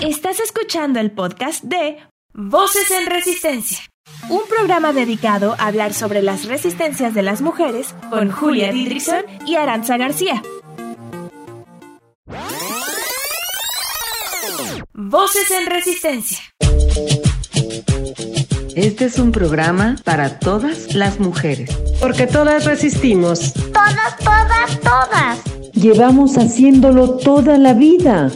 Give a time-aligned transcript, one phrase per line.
[0.00, 1.98] Estás escuchando el podcast de
[2.32, 3.78] Voces en Resistencia,
[4.30, 9.56] un programa dedicado a hablar sobre las resistencias de las mujeres con Julia Didrikson y
[9.56, 10.42] Aranza García.
[14.94, 16.38] Voces en Resistencia.
[18.74, 21.76] Este es un programa para todas las mujeres.
[22.00, 23.52] Porque todas resistimos.
[23.52, 25.72] Todas, todas, todas.
[25.74, 28.30] Llevamos haciéndolo toda la vida.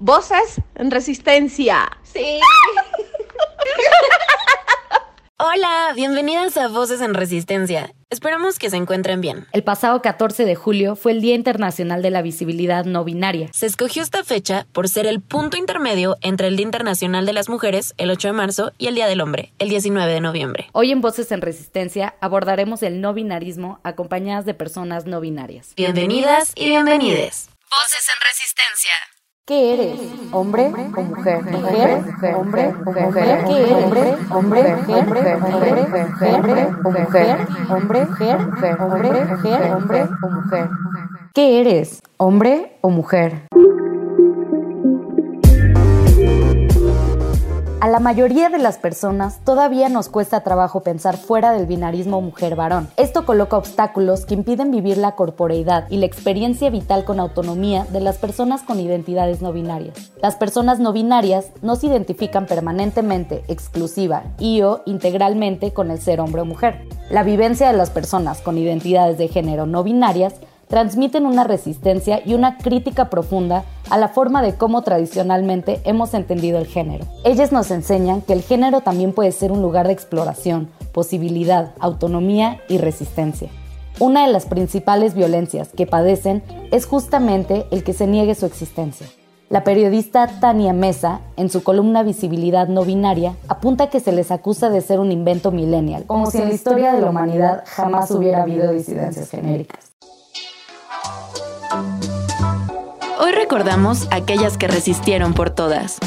[0.00, 1.90] Voces en resistencia.
[2.04, 2.38] Sí.
[5.38, 7.92] Hola, bienvenidas a Voces en Resistencia.
[8.08, 9.48] Esperamos que se encuentren bien.
[9.50, 13.50] El pasado 14 de julio fue el Día Internacional de la Visibilidad No Binaria.
[13.52, 17.48] Se escogió esta fecha por ser el punto intermedio entre el Día Internacional de las
[17.48, 20.70] Mujeres, el 8 de marzo, y el Día del Hombre, el 19 de noviembre.
[20.74, 25.74] Hoy en Voces en Resistencia abordaremos el no binarismo acompañadas de personas no binarias.
[25.74, 27.50] Bienvenidas y bienvenides.
[27.68, 28.92] Voces en Resistencia.
[29.48, 29.98] ¿Qué eres?
[30.30, 31.42] ¿Hombre o mujer?
[31.42, 32.04] ¿Mujer?
[32.36, 33.44] ¿Hombre o mujer?
[33.46, 33.84] ¿Qué eres?
[33.86, 34.14] ¿Hombre?
[34.30, 34.76] ¿Hombre?
[34.76, 35.38] ¿Mujer?
[35.38, 36.34] ¿Mujer?
[36.34, 37.36] ¿Hombre o mujer?
[37.70, 38.00] ¿Hombre?
[38.78, 39.10] ¿Hombre?
[39.24, 39.72] ¿Mujer?
[39.72, 40.68] ¿Hombre o mujer?
[41.32, 42.02] ¿Qué eres?
[42.18, 43.48] ¿Hombre o mujer?
[47.80, 52.88] A la mayoría de las personas todavía nos cuesta trabajo pensar fuera del binarismo mujer-varón.
[52.96, 58.00] Esto coloca obstáculos que impiden vivir la corporeidad y la experiencia vital con autonomía de
[58.00, 60.10] las personas con identidades no binarias.
[60.20, 66.20] Las personas no binarias no se identifican permanentemente, exclusiva y o integralmente con el ser
[66.20, 66.88] hombre o mujer.
[67.10, 70.34] La vivencia de las personas con identidades de género no binarias
[70.68, 76.58] transmiten una resistencia y una crítica profunda a la forma de cómo tradicionalmente hemos entendido
[76.58, 77.06] el género.
[77.24, 82.60] Ellas nos enseñan que el género también puede ser un lugar de exploración, posibilidad, autonomía
[82.68, 83.48] y resistencia.
[83.98, 89.06] Una de las principales violencias que padecen es justamente el que se niegue su existencia.
[89.50, 94.68] La periodista Tania Mesa, en su columna Visibilidad no binaria, apunta que se les acusa
[94.68, 98.42] de ser un invento millennial, como si en la historia de la humanidad jamás hubiera
[98.42, 99.87] habido disidencias genéricas.
[103.48, 105.98] Recordamos aquellas que resistieron por todas.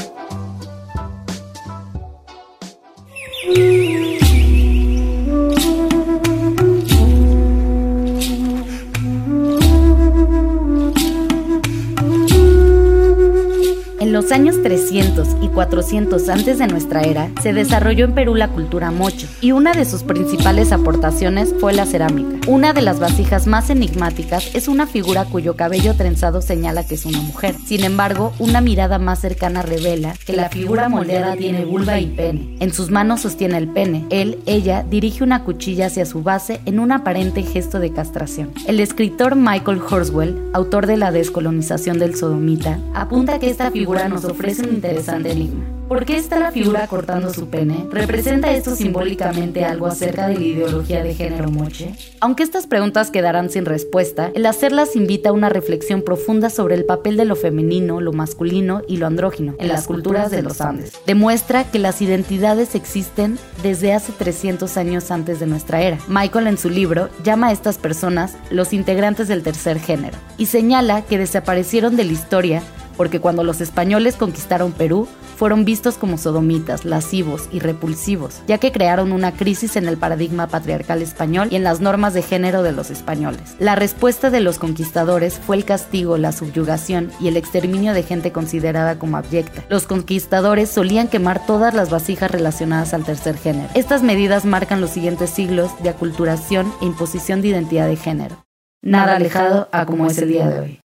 [14.11, 18.49] En los años 300 y 400 antes de nuestra era, se desarrolló en Perú la
[18.49, 22.41] cultura mocho, y una de sus principales aportaciones fue la cerámica.
[22.45, 27.05] Una de las vasijas más enigmáticas es una figura cuyo cabello trenzado señala que es
[27.05, 27.55] una mujer.
[27.65, 32.57] Sin embargo, una mirada más cercana revela que la figura moldeada tiene vulva y pene.
[32.59, 34.07] En sus manos sostiene el pene.
[34.09, 38.51] Él, ella, dirige una cuchilla hacia su base en un aparente gesto de castración.
[38.67, 44.25] El escritor Michael Horswell, autor de La descolonización del sodomita, apunta que esta figura nos
[44.25, 45.81] ofrece un interesante enigma.
[45.91, 47.85] ¿Por qué está la figura cortando su pene?
[47.91, 51.93] ¿Representa esto simbólicamente algo acerca de la ideología de género moche?
[52.21, 56.85] Aunque estas preguntas quedarán sin respuesta, el hacerlas invita a una reflexión profunda sobre el
[56.85, 60.93] papel de lo femenino, lo masculino y lo andrógino en las culturas de los Andes.
[61.05, 65.97] Demuestra que las identidades existen desde hace 300 años antes de nuestra era.
[66.07, 71.01] Michael en su libro llama a estas personas los integrantes del tercer género y señala
[71.01, 72.63] que desaparecieron de la historia
[72.97, 75.07] porque cuando los españoles conquistaron Perú,
[75.41, 80.45] fueron vistos como sodomitas, lascivos y repulsivos, ya que crearon una crisis en el paradigma
[80.45, 83.55] patriarcal español y en las normas de género de los españoles.
[83.57, 88.31] La respuesta de los conquistadores fue el castigo, la subyugación y el exterminio de gente
[88.31, 89.63] considerada como abyecta.
[89.67, 93.69] Los conquistadores solían quemar todas las vasijas relacionadas al tercer género.
[93.73, 98.45] Estas medidas marcan los siguientes siglos de aculturación e imposición de identidad de género.
[98.83, 100.80] Nada alejado a como es el día de hoy.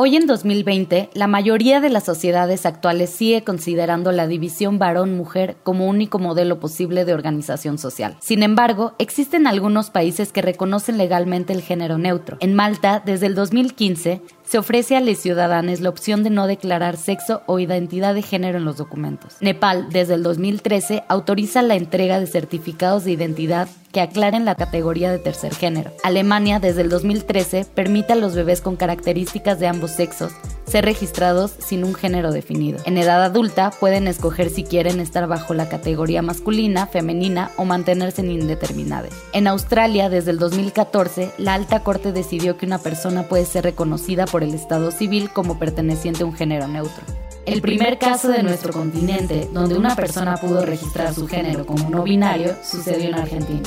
[0.00, 5.88] Hoy en 2020, la mayoría de las sociedades actuales sigue considerando la división varón-mujer como
[5.88, 8.16] único modelo posible de organización social.
[8.20, 12.36] Sin embargo, existen algunos países que reconocen legalmente el género neutro.
[12.38, 16.96] En Malta, desde el 2015, se ofrece a los ciudadanos la opción de no declarar
[16.96, 19.36] sexo o identidad de género en los documentos.
[19.40, 25.10] Nepal, desde el 2013, autoriza la entrega de certificados de identidad que aclaren la categoría
[25.10, 25.90] de tercer género.
[26.02, 30.32] Alemania, desde el 2013, permite a los bebés con características de ambos sexos
[30.68, 32.78] ser registrados sin un género definido.
[32.84, 38.20] En edad adulta pueden escoger si quieren estar bajo la categoría masculina, femenina o mantenerse
[38.20, 39.08] en indeterminado.
[39.32, 44.26] En Australia, desde el 2014, la alta corte decidió que una persona puede ser reconocida
[44.26, 47.02] por el Estado civil como perteneciente a un género neutro.
[47.46, 52.02] El primer caso de nuestro continente donde una persona pudo registrar su género como no
[52.02, 53.62] binario sucedió en Argentina.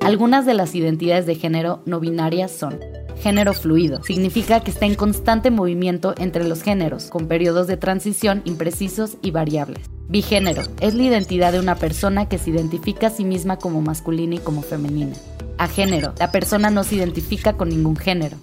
[0.00, 2.78] Algunas de las identidades de género no binarias son
[3.20, 4.02] género fluido.
[4.02, 9.30] Significa que está en constante movimiento entre los géneros, con periodos de transición imprecisos y
[9.30, 9.88] variables.
[10.08, 14.34] Bigénero es la identidad de una persona que se identifica a sí misma como masculina
[14.34, 15.14] y como femenina.
[15.58, 18.36] Agénero, la persona no se identifica con ningún género.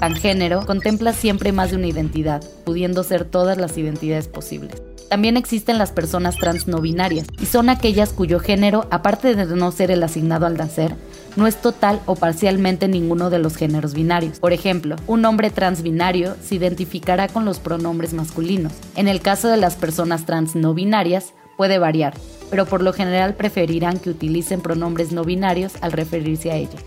[0.00, 4.82] Pangénero contempla siempre más de una identidad, pudiendo ser todas las identidades posibles.
[5.08, 9.70] También existen las personas trans no binarias, y son aquellas cuyo género, aparte de no
[9.70, 10.94] ser el asignado al nacer,
[11.36, 14.40] no es total o parcialmente ninguno de los géneros binarios.
[14.40, 18.72] Por ejemplo, un hombre trans binario se identificará con los pronombres masculinos.
[18.96, 22.14] En el caso de las personas trans no binarias, puede variar,
[22.50, 26.82] pero por lo general preferirán que utilicen pronombres no binarios al referirse a ellos.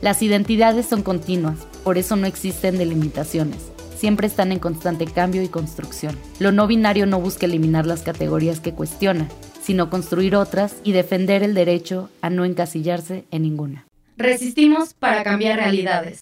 [0.00, 3.70] Las identidades son continuas, por eso no existen delimitaciones
[4.00, 6.16] siempre están en constante cambio y construcción.
[6.38, 9.28] Lo no binario no busca eliminar las categorías que cuestiona,
[9.62, 13.86] sino construir otras y defender el derecho a no encasillarse en ninguna.
[14.16, 16.20] Resistimos para cambiar realidades.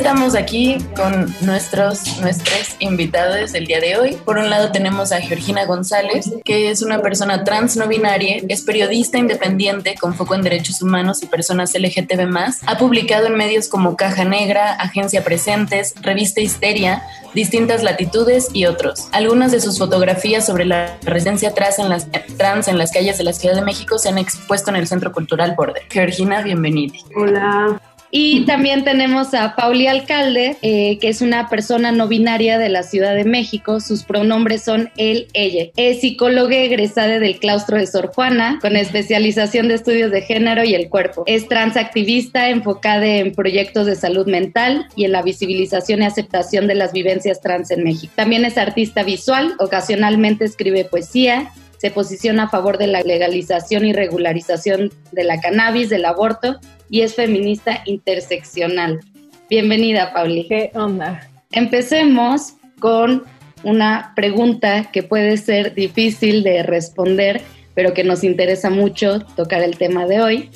[0.00, 4.16] Estamos aquí con nuestros, nuestros invitados del día de hoy.
[4.24, 8.62] Por un lado tenemos a Georgina González, que es una persona trans no binaria, es
[8.62, 12.34] periodista independiente con foco en derechos humanos y personas LGTB+.
[12.66, 17.02] Ha publicado en medios como Caja Negra, Agencia Presentes, Revista Histeria,
[17.34, 19.06] Distintas Latitudes y otros.
[19.12, 22.08] Algunas de sus fotografías sobre la residencia trans en las,
[22.38, 25.12] trans en las calles de la Ciudad de México se han expuesto en el Centro
[25.12, 25.82] Cultural Border.
[25.90, 26.94] Georgina, bienvenida.
[27.14, 27.78] Hola.
[28.10, 32.82] Y también tenemos a Pauli Alcalde, eh, que es una persona no binaria de la
[32.82, 33.78] Ciudad de México.
[33.80, 35.70] Sus pronombres son él, ella.
[35.76, 40.74] Es psicóloga egresada del claustro de Sor Juana, con especialización de estudios de género y
[40.74, 41.22] el cuerpo.
[41.26, 46.74] Es transactivista enfocada en proyectos de salud mental y en la visibilización y aceptación de
[46.74, 48.12] las vivencias trans en México.
[48.16, 53.94] También es artista visual, ocasionalmente escribe poesía se posiciona a favor de la legalización y
[53.94, 56.60] regularización de la cannabis, del aborto
[56.90, 59.00] y es feminista interseccional.
[59.48, 60.46] Bienvenida, Pauli.
[60.48, 61.28] ¿Qué onda?
[61.52, 63.24] Empecemos con
[63.62, 67.42] una pregunta que puede ser difícil de responder,
[67.74, 70.50] pero que nos interesa mucho tocar el tema de hoy.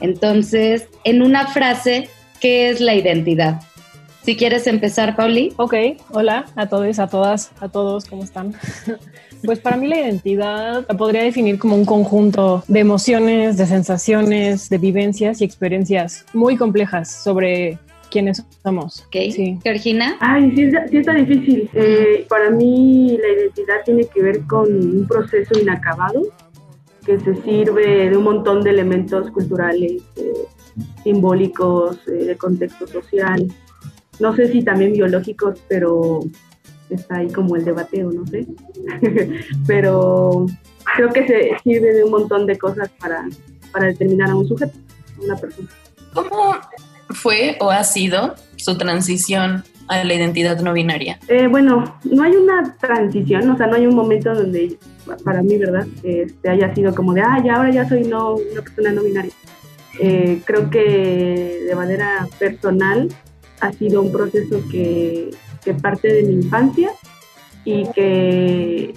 [0.00, 2.08] Entonces, en una frase,
[2.40, 3.60] ¿qué es la identidad?
[4.24, 5.52] Si quieres empezar, Pauli.
[5.56, 5.74] Ok,
[6.10, 8.54] hola a todos, a todas, a todos, ¿cómo están?
[9.44, 14.68] Pues para mí la identidad la podría definir como un conjunto de emociones, de sensaciones,
[14.68, 17.78] de vivencias y experiencias muy complejas sobre
[18.10, 19.00] quiénes somos.
[19.06, 19.58] Ok, sí.
[19.62, 20.16] Georgina.
[20.20, 21.68] Ay, sí, sí está difícil.
[21.72, 26.22] Eh, para mí la identidad tiene que ver con un proceso inacabado
[27.04, 30.32] que se sirve de un montón de elementos culturales, eh,
[31.02, 33.48] simbólicos, eh, de contexto social,
[34.20, 36.20] no sé si también biológicos, pero
[36.94, 38.46] está ahí como el debateo, no sé.
[39.66, 40.46] Pero
[40.96, 43.28] creo que se sirve de un montón de cosas para,
[43.72, 44.76] para determinar a un sujeto,
[45.18, 45.68] a una persona.
[46.12, 46.56] ¿Cómo
[47.10, 51.18] fue o ha sido su transición a la identidad no binaria?
[51.28, 54.78] Eh, bueno, no hay una transición, o sea, no hay un momento donde,
[55.24, 58.62] para mí, ¿verdad?, este, haya sido como de, ah, ya ahora ya soy no, una
[58.62, 59.32] persona no binaria.
[60.00, 63.08] Eh, creo que de manera personal
[63.60, 65.30] ha sido un proceso que,
[65.64, 66.90] que parte de mi infancia
[67.64, 68.94] y que,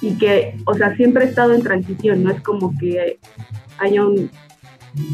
[0.00, 3.18] y que, o sea, siempre he estado en transición, no es como que
[3.78, 4.30] haya un,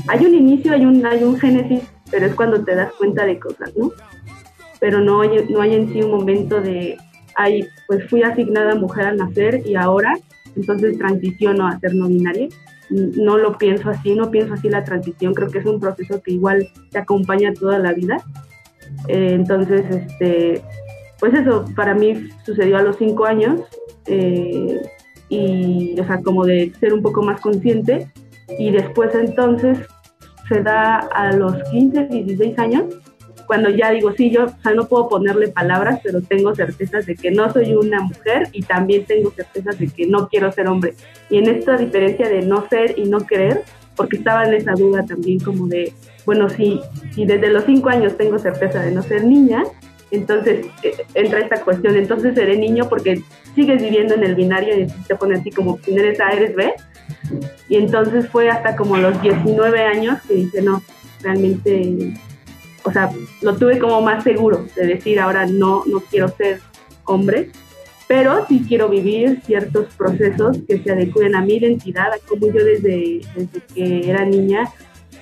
[0.08, 3.38] hay un inicio, hay un, hay un génesis, pero es cuando te das cuenta de
[3.38, 3.92] cosas, ¿no?
[4.80, 6.96] Pero no hay, no hay en sí un momento de,
[7.36, 10.14] ay, pues fui asignada mujer al nacer y ahora,
[10.56, 12.48] entonces transiciono a ser no binaria.
[12.90, 16.32] No lo pienso así, no pienso así la transición, creo que es un proceso que
[16.32, 18.22] igual te acompaña toda la vida
[19.08, 20.62] eh, entonces, este,
[21.20, 23.60] pues eso, para mí sucedió a los cinco años
[24.06, 24.80] eh,
[25.28, 28.08] y, o sea, como de ser un poco más consciente
[28.58, 29.78] y después entonces
[30.48, 32.84] se da a los 15, 16 años,
[33.46, 37.14] cuando ya digo, sí, yo o sea, no puedo ponerle palabras, pero tengo certezas de
[37.14, 40.94] que no soy una mujer y también tengo certezas de que no quiero ser hombre.
[41.30, 43.62] Y en esta diferencia de no ser y no querer,
[43.96, 45.92] porque estaba en esa duda también como de,
[46.26, 46.80] bueno, si,
[47.14, 49.64] si desde los cinco años tengo certeza de no ser niña,
[50.10, 53.22] entonces eh, entra esta cuestión, entonces seré niño porque
[53.54, 56.72] sigues viviendo en el binario y te pone así como, si eres A, eres B.
[57.68, 60.82] Y entonces fue hasta como los 19 años que dice, no,
[61.22, 62.14] realmente,
[62.84, 63.10] o sea,
[63.42, 66.60] lo tuve como más seguro de decir, ahora no, no quiero ser
[67.04, 67.50] hombre,
[68.06, 72.64] pero sí quiero vivir ciertos procesos que se adecuen a mi identidad, a como yo
[72.64, 74.70] desde, desde que era niña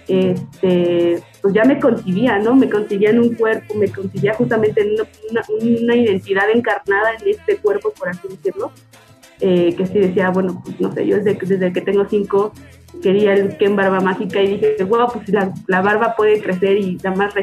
[0.09, 2.55] este, pues ya me concibía, ¿no?
[2.55, 4.95] Me concibía en un cuerpo, me concibía justamente en
[5.31, 5.43] una,
[5.81, 8.73] una, identidad encarnada en este cuerpo, por así decirlo,
[9.41, 12.53] eh, que sí decía, bueno, pues no sé, yo desde, desde que tengo cinco
[13.03, 16.97] quería el Ken Barba Mágica y dije, wow, pues la, la barba puede crecer y
[16.97, 17.35] nada más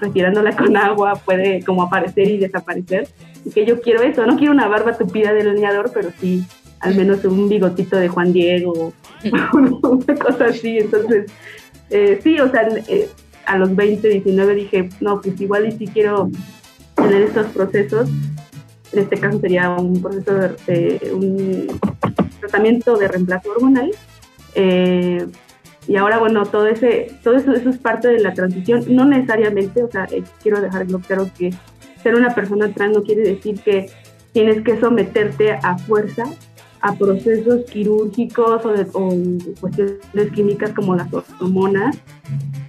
[0.00, 3.08] retirándola con agua puede como aparecer y desaparecer.
[3.44, 6.44] Y que yo quiero eso, no quiero una barba tupida del leñador, pero sí
[6.82, 8.92] al menos un bigotito de Juan Diego,
[9.52, 10.78] una cosa así.
[10.78, 11.30] Entonces,
[11.92, 13.08] eh, sí, o sea, eh,
[13.44, 16.30] a los 20, 19 dije, no, pues igual y si quiero
[16.94, 18.08] tener estos procesos.
[18.92, 20.34] En este caso sería un proceso
[20.66, 21.66] de, un
[22.40, 23.90] tratamiento de reemplazo hormonal.
[24.54, 25.26] Eh,
[25.86, 28.84] y ahora, bueno, todo, ese, todo eso, eso es parte de la transición.
[28.88, 30.08] No necesariamente, o sea,
[30.42, 31.52] quiero dejarlo claro que
[32.02, 33.90] ser una persona trans no quiere decir que
[34.32, 36.24] tienes que someterte a fuerza
[36.82, 38.86] a procesos quirúrgicos o, de,
[39.60, 41.96] cuestiones químicas como las hormonas,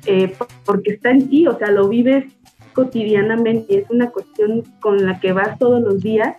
[0.05, 0.33] eh,
[0.65, 2.25] porque está en ti, o sea, lo vives
[2.73, 6.37] cotidianamente, es una cuestión con la que vas todos los días,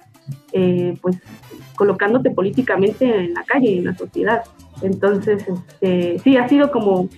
[0.53, 1.17] eh, pues
[1.75, 4.43] colocándote políticamente en la calle y en la sociedad.
[4.83, 7.09] Entonces, este, sí, ha sido como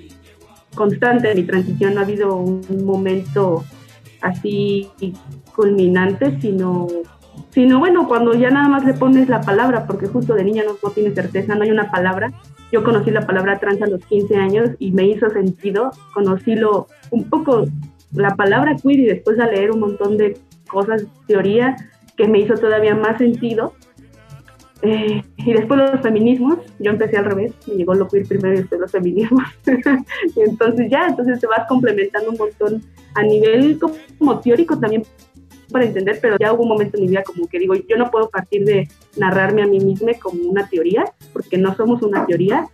[0.74, 3.62] constante mi transición, no ha habido un momento
[4.22, 4.90] así
[5.54, 6.86] culminante, sino
[7.56, 10.76] sino bueno, cuando ya nada más le pones la palabra, porque justo de niña no,
[10.82, 12.30] no tiene certeza, no hay una palabra.
[12.70, 16.86] Yo conocí la palabra trans a los 15 años y me hizo sentido, conocí lo,
[17.10, 17.64] un poco
[18.12, 21.76] la palabra queer y después a leer un montón de cosas, teoría,
[22.18, 23.72] que me hizo todavía más sentido.
[24.82, 28.58] Eh, y después los feminismos, yo empecé al revés, me llegó lo queer primero y
[28.58, 29.44] después los feminismos.
[30.36, 32.82] y entonces ya, entonces te vas complementando un montón
[33.14, 33.78] a nivel
[34.18, 35.04] como teórico también
[35.70, 38.10] para entender, pero ya hubo un momento en mi vida como que digo, yo no
[38.10, 42.68] puedo partir de narrarme a mí misma como una teoría, porque no somos una teoría,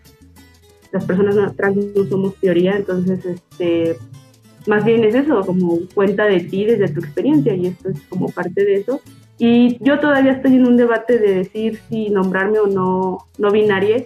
[0.92, 3.96] las personas trans no somos teoría, entonces, este,
[4.66, 8.28] más bien es eso, como cuenta de ti desde tu experiencia, y esto es como
[8.28, 9.00] parte de eso.
[9.38, 14.04] Y yo todavía estoy en un debate de decir si nombrarme o no, no binaria,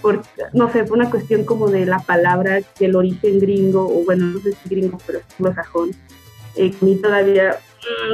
[0.00, 4.26] porque, no sé, fue una cuestión como de la palabra, del origen gringo, o bueno,
[4.26, 5.90] no sé si gringo, pero es anglosajón.
[6.56, 7.56] Eh, a mí todavía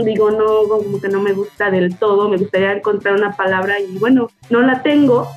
[0.05, 3.99] Digo, no, como que no me gusta del todo, me gustaría encontrar una palabra y
[3.99, 5.29] bueno, no la tengo.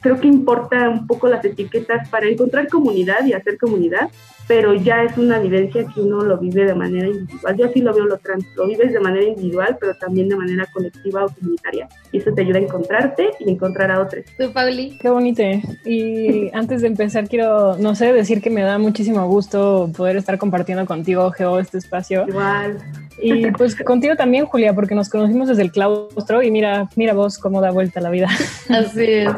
[0.00, 4.10] Creo que importa un poco las etiquetas para encontrar comunidad y hacer comunidad,
[4.52, 7.56] pero ya es una vivencia que uno lo vive de manera individual.
[7.56, 10.66] Yo así lo veo lo trans, lo vives de manera individual, pero también de manera
[10.74, 11.88] colectiva o comunitaria.
[12.12, 14.26] Y eso te ayuda a encontrarte y encontrar a otros.
[14.38, 14.98] ¿Tú, Pauli?
[15.00, 15.42] Qué bonito.
[15.86, 20.36] Y antes de empezar, quiero, no sé, decir que me da muchísimo gusto poder estar
[20.36, 22.26] compartiendo contigo, Geo, este espacio.
[22.28, 22.76] Igual.
[23.22, 27.38] Y pues contigo también, Julia, porque nos conocimos desde el claustro y mira, mira vos
[27.38, 28.28] cómo da vuelta la vida.
[28.68, 29.30] Así es.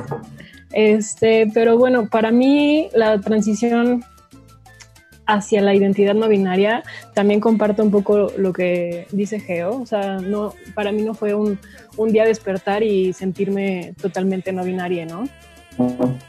[0.72, 4.02] Este, pero bueno, para mí la transición
[5.26, 6.82] hacia la identidad no binaria
[7.14, 11.34] también comparto un poco lo que dice Geo, o sea, no, para mí no fue
[11.34, 11.58] un,
[11.96, 15.28] un día despertar y sentirme totalmente no binaria, ¿no?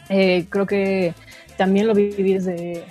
[0.10, 1.14] Eh, creo que
[1.58, 2.84] también lo viví desde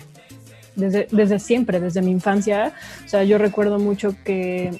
[0.76, 2.72] desde, desde siempre, desde mi infancia.
[3.04, 4.70] O sea, yo recuerdo mucho que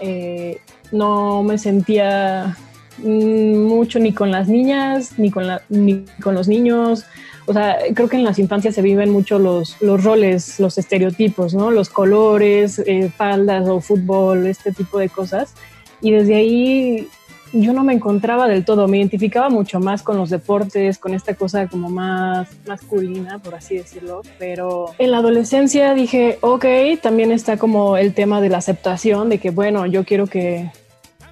[0.00, 0.58] eh,
[0.90, 2.56] no me sentía
[2.98, 7.04] mucho ni con las niñas, ni con, ni con los niños.
[7.46, 11.54] O sea, creo que en las infancias se viven mucho los, los roles, los estereotipos,
[11.54, 11.70] ¿no?
[11.70, 15.54] Los colores, eh, faldas o fútbol, este tipo de cosas.
[16.00, 17.08] Y desde ahí
[17.52, 21.34] yo no me encontraba del todo, me identificaba mucho más con los deportes, con esta
[21.34, 26.64] cosa como más masculina, por así decirlo, pero en la adolescencia dije, ok,
[27.02, 30.70] también está como el tema de la aceptación, de que bueno, yo quiero que,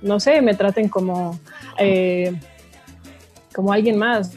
[0.03, 1.39] no sé, me traten como...
[1.79, 2.35] Eh,
[3.55, 4.33] como alguien más.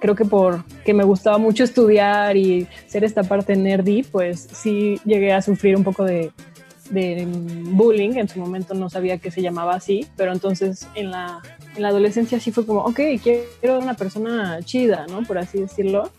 [0.00, 5.00] Creo que por que me gustaba mucho estudiar y ser esta parte nerdy, pues sí
[5.04, 6.32] llegué a sufrir un poco de,
[6.90, 11.40] bullying, en su momento no sabía que se llamaba así, pero entonces en la,
[11.74, 15.22] en la adolescencia sí fue como, ok, quiero una persona chida, ¿no?
[15.22, 16.10] Por así decirlo.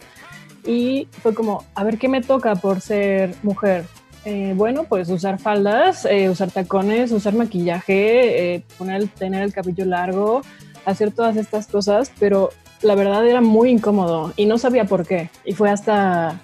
[0.66, 3.86] Y fue como, a ver qué me toca por ser mujer.
[4.26, 9.84] Eh, bueno, pues usar faldas, eh, usar tacones, usar maquillaje, eh, poner, tener el cabello
[9.86, 10.42] largo,
[10.86, 12.52] hacer todas estas cosas, pero
[12.82, 15.30] la verdad era muy incómodo y no sabía por qué.
[15.44, 16.40] Y fue hasta,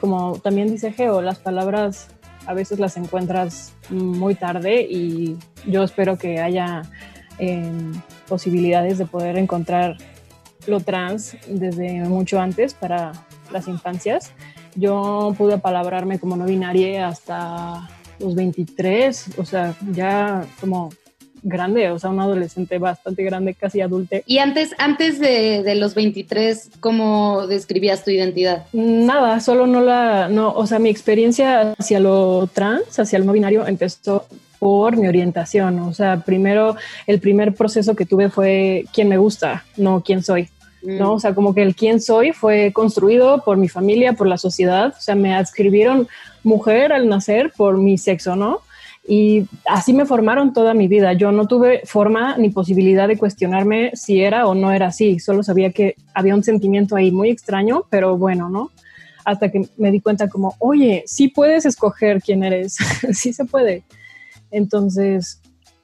[0.00, 2.08] como también dice Geo, las palabras
[2.46, 5.36] a veces las encuentras muy tarde y
[5.66, 6.82] yo espero que haya
[7.38, 7.92] em,
[8.28, 9.96] posibilidades de poder encontrar
[10.66, 13.12] lo trans desde mucho antes para
[13.52, 14.32] las infancias.
[14.74, 20.90] Yo pude palabrarme como no binaria hasta los 23, o sea, ya como
[21.42, 24.22] grande, o sea, un adolescente bastante grande, casi adulte.
[24.26, 28.66] Y antes, antes de, de, los 23, ¿cómo describías tu identidad?
[28.72, 33.32] Nada, solo no la, no, o sea, mi experiencia hacia lo trans, hacia el no
[33.32, 34.26] binario, empezó
[34.60, 35.80] por mi orientación.
[35.80, 40.48] O sea, primero, el primer proceso que tuve fue quién me gusta, no quién soy.
[40.82, 41.12] ¿No?
[41.12, 41.14] Mm.
[41.14, 44.94] O sea, como que el quién soy fue construido por mi familia, por la sociedad.
[44.96, 46.08] O sea, me adscribieron
[46.42, 48.60] mujer al nacer por mi sexo, ¿no?
[49.06, 51.14] Y así me formaron toda mi vida.
[51.14, 55.18] Yo no tuve forma ni posibilidad de cuestionarme si era o no era así.
[55.18, 58.70] Solo sabía que había un sentimiento ahí muy extraño, pero bueno, ¿no?
[59.24, 62.76] Hasta que me di cuenta como, oye, sí puedes escoger quién eres,
[63.12, 63.84] sí se puede.
[64.50, 65.40] Entonces,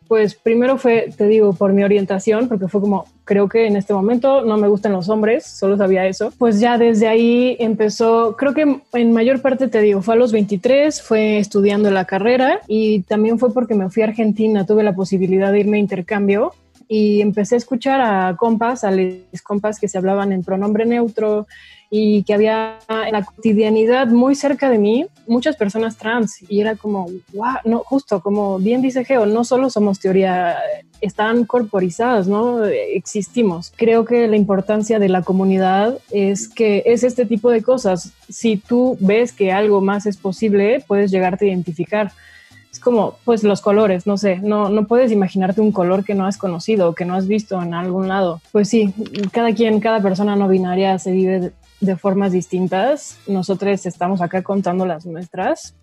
[0.09, 3.93] pues primero fue, te digo, por mi orientación, porque fue como, creo que en este
[3.93, 6.33] momento no me gustan los hombres, solo sabía eso.
[6.39, 10.33] Pues ya desde ahí empezó, creo que en mayor parte te digo, fue a los
[10.33, 14.95] 23, fue estudiando la carrera y también fue porque me fui a Argentina, tuve la
[14.95, 16.53] posibilidad de irme a intercambio
[16.89, 21.47] y empecé a escuchar a compas, a les compas que se hablaban en pronombre neutro
[21.91, 26.77] y que había en la cotidianidad muy cerca de mí muchas personas trans y era
[26.77, 30.57] como, wow, no, justo como bien dice Geo, no solo somos teoría,
[31.01, 32.65] están corporizadas, ¿no?
[32.65, 33.73] Existimos.
[33.77, 38.13] Creo que la importancia de la comunidad es que es este tipo de cosas.
[38.29, 42.13] Si tú ves que algo más es posible, puedes llegarte a identificar
[42.77, 46.27] es como, pues los colores, no sé, no, no puedes imaginarte un color que no
[46.27, 48.43] has conocido o que no has visto en algún lado.
[48.53, 48.93] Pues sí,
[49.33, 53.19] cada quien, cada persona no binaria se vive de formas distintas.
[53.27, 55.75] Nosotros estamos acá contando las nuestras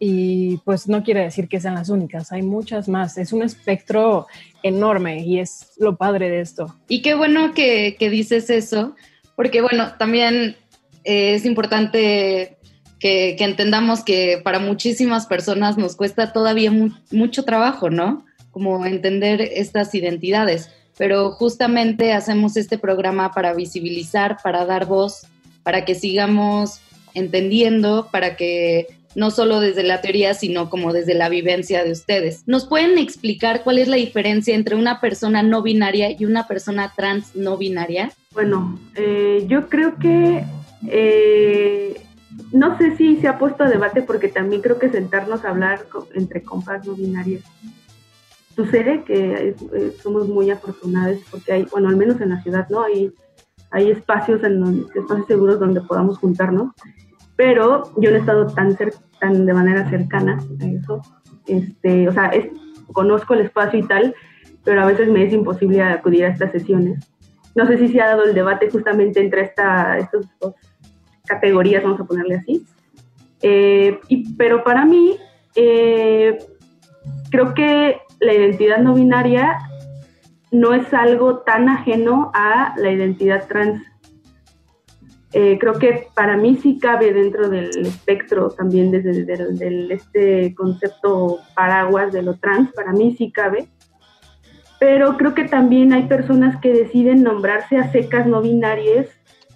[0.00, 3.16] y pues no quiere decir que sean las únicas, hay muchas más.
[3.16, 4.26] Es un espectro
[4.64, 6.74] enorme y es lo padre de esto.
[6.88, 8.96] Y qué bueno que, que dices eso,
[9.36, 10.56] porque bueno, también
[11.04, 12.56] es importante
[12.98, 16.72] que, entendamos que para muchísimas personas nos cuesta todavía
[17.10, 18.24] mucho trabajo, ¿no?
[18.50, 20.70] Como entender estas identidades.
[20.96, 25.26] Pero justamente hacemos este programa para visibilizar, para dar voz,
[25.62, 26.80] para que sigamos
[27.14, 32.42] entendiendo, para que no solo desde la teoría, sino como desde la vivencia de ustedes.
[32.46, 36.92] ¿Nos pueden explicar cuál es la diferencia entre una persona no binaria y una persona
[36.96, 38.12] trans no binaria?
[38.32, 40.44] Bueno, eh, yo creo que
[40.88, 42.00] eh,
[42.52, 45.86] no sé si se ha puesto a debate porque también creo que sentarnos a hablar
[46.14, 47.42] entre compas no binarias
[48.54, 52.82] sucede que eh, somos muy afortunados porque hay, bueno, al menos en la ciudad, ¿no?
[52.82, 53.12] Hay,
[53.70, 56.72] hay espacios, en donde, espacios seguros donde podamos juntarnos,
[57.36, 58.76] pero yo no he estado tan,
[59.18, 61.02] tan de manera cercana a eso.
[61.46, 62.30] Este, o sea,
[62.92, 64.14] conozco el espacio y tal,
[64.62, 67.10] pero a veces me es imposible acudir a estas sesiones.
[67.54, 70.54] No sé si se ha dado el debate justamente entre esta, estos dos
[71.24, 72.64] categorías, vamos a ponerle así.
[73.42, 73.98] Eh,
[74.36, 75.16] pero para mí,
[75.54, 76.38] eh,
[77.30, 79.58] creo que la identidad no binaria
[80.50, 83.82] no es algo tan ajeno a la identidad trans.
[85.32, 92.12] Eh, creo que para mí sí cabe dentro del espectro también desde este concepto paraguas
[92.12, 93.66] de lo trans, para mí sí cabe.
[94.78, 99.08] Pero creo que también hay personas que deciden nombrarse a secas no binarias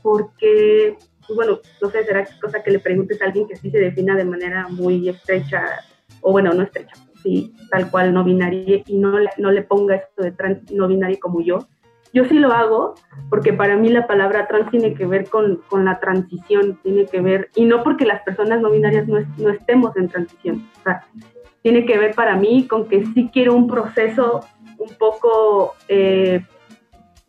[0.02, 0.96] porque
[1.28, 4.16] pues bueno, no sé, será cosa que le preguntes a alguien que sí se defina
[4.16, 5.62] de manera muy estrecha,
[6.22, 10.22] o bueno, no estrecha, sí, tal cual no binaria, y no no le ponga esto
[10.22, 11.58] de trans no binaria como yo.
[12.14, 12.94] Yo sí lo hago
[13.28, 17.20] porque para mí la palabra trans tiene que ver con, con la transición, tiene que
[17.20, 21.06] ver, y no porque las personas no binarias no, no estemos en transición, o sea,
[21.62, 24.40] tiene que ver para mí con que sí quiero un proceso
[24.78, 26.40] un poco eh,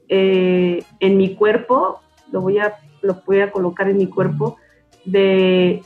[0.07, 1.99] eh, en mi cuerpo,
[2.31, 4.57] lo voy a lo voy a colocar en mi cuerpo
[5.05, 5.81] de,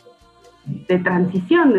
[0.66, 1.74] de transición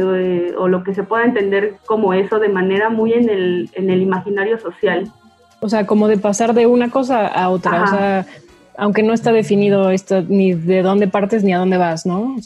[0.59, 4.03] o lo que se pueda entender como eso de manera muy en el, en el
[4.03, 5.11] imaginario social.
[5.61, 8.27] O sea, como de pasar de una cosa a otra, o sea,
[8.77, 12.37] aunque no está definido esto ni de dónde partes ni a dónde vas, ¿no?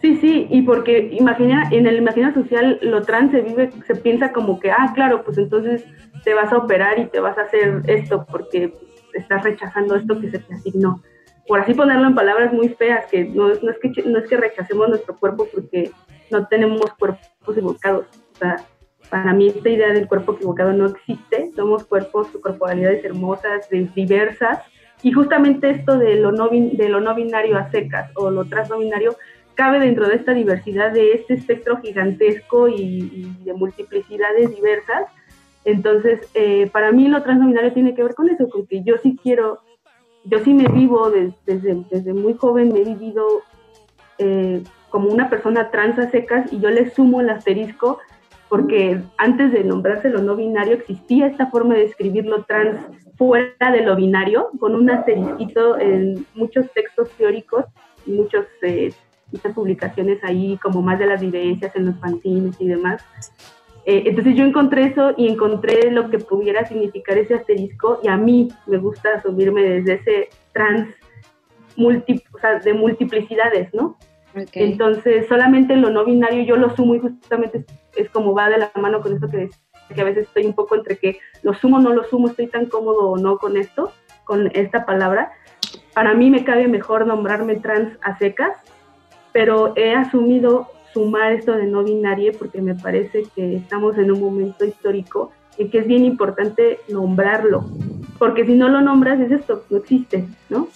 [0.00, 4.32] Sí, sí, y porque imagina, en el imaginario social lo trans se vive, se piensa
[4.32, 5.84] como que, ah, claro, pues entonces
[6.22, 8.74] te vas a operar y te vas a hacer esto porque
[9.14, 11.00] estás rechazando esto que se te asignó
[11.46, 14.36] por así ponerlo en palabras muy feas, que no, no, es, que no es que
[14.36, 15.90] rechacemos nuestro cuerpo porque
[16.30, 18.06] no tenemos cuerpos equivocados.
[18.34, 18.56] O sea,
[19.10, 21.50] para mí esta idea del cuerpo equivocado no existe.
[21.54, 24.60] Somos cuerpos, corporalidades hermosas, diversas.
[25.02, 28.70] Y justamente esto de lo, no, de lo no binario a secas o lo trans
[28.76, 29.16] binario
[29.54, 35.04] cabe dentro de esta diversidad, de este espectro gigantesco y, de multiplicidades diversas.
[35.64, 38.82] Entonces, eh, para mí lo trans no binario tiene que ver con eso, con que
[38.82, 39.60] yo sí quiero
[40.28, 43.42] yo sí me vivo desde, muy joven, me he vivido
[44.18, 47.98] eh, como una persona trans a secas y yo le sumo el asterisco
[48.48, 52.78] porque antes de nombrarse lo no binario existía esta forma de escribirlo trans
[53.16, 57.64] fuera de lo binario, con un asterisquito en muchos textos teóricos
[58.06, 58.92] muchos, eh,
[59.32, 63.04] muchas publicaciones ahí, como más de las vivencias en los fanzines y demás.
[63.88, 68.16] Eh, entonces yo encontré eso y encontré lo que pudiera significar ese asterisco y a
[68.16, 70.88] mí me gusta asumirme desde ese trans
[71.76, 73.96] multi, o sea, de multiplicidades, ¿no?
[74.52, 78.72] Entonces solamente lo no binario yo lo sumo y justamente es, como va de la
[78.74, 79.50] mano con esto que,
[79.94, 82.48] que a veces estoy un poco entre que lo sumo o no lo sumo, estoy
[82.48, 83.92] tan cómodo o no con esto,
[84.24, 85.30] con esta palabra.
[85.94, 88.58] Para mí me cabe mejor nombrarme trans a secas,
[89.32, 94.18] pero he asumido sumar esto de no binario porque me parece que estamos en un
[94.18, 97.66] momento histórico en que es bien importante nombrarlo,
[98.18, 100.68] porque si no lo nombras es esto, no existe, ¿no?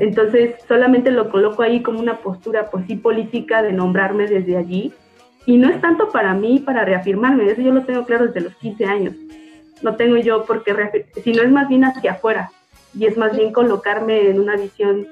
[0.00, 4.92] Entonces solamente lo coloco ahí como una postura pues sí política de nombrarme desde allí
[5.46, 8.54] y no es tanto para mí para reafirmarme, eso yo lo tengo claro desde los
[8.56, 9.14] 15 años,
[9.82, 12.50] no tengo yo por qué reafirmarme, sino es más bien hacia afuera
[12.92, 15.06] y es más bien colocarme en una visión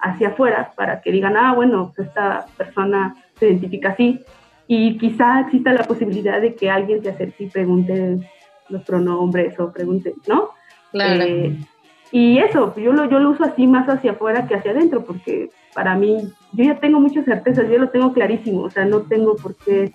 [0.00, 4.20] hacia afuera para que digan, ah, bueno, pues esta persona se identifica así.
[4.66, 8.18] Y quizá exista la posibilidad de que alguien se acerque y pregunte
[8.68, 10.50] los pronombres o pregunte, ¿no?
[10.92, 11.22] Claro.
[11.22, 11.56] Eh,
[12.10, 15.50] y eso, yo lo, yo lo uso así más hacia afuera que hacia adentro, porque
[15.74, 19.36] para mí, yo ya tengo muchas certezas, yo lo tengo clarísimo, o sea, no tengo
[19.36, 19.92] por qué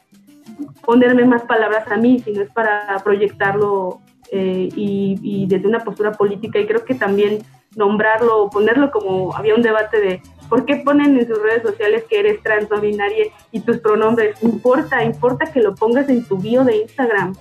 [0.85, 3.99] ponerme más palabras a mí, sino es para proyectarlo
[4.31, 7.39] eh, y, y, desde una postura política y creo que también
[7.75, 12.19] nombrarlo ponerlo como había un debate de ¿Por qué ponen en sus redes sociales que
[12.19, 14.41] eres trans binaria y tus pronombres?
[14.43, 17.35] Importa, importa que lo pongas en tu bio de Instagram.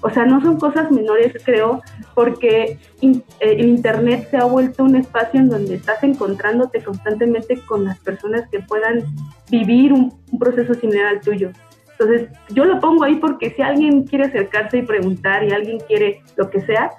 [0.00, 1.82] O sea, no son cosas menores, creo,
[2.14, 7.84] porque eh, el Internet se ha vuelto un espacio en donde estás encontrándote constantemente con
[7.84, 9.04] las personas que puedan
[9.50, 11.50] vivir un, un proceso similar al tuyo.
[11.92, 16.22] Entonces, yo lo pongo ahí porque si alguien quiere acercarse y preguntar y alguien quiere
[16.36, 16.92] lo que sea,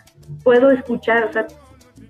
[0.43, 1.47] puedo escuchar, o sea,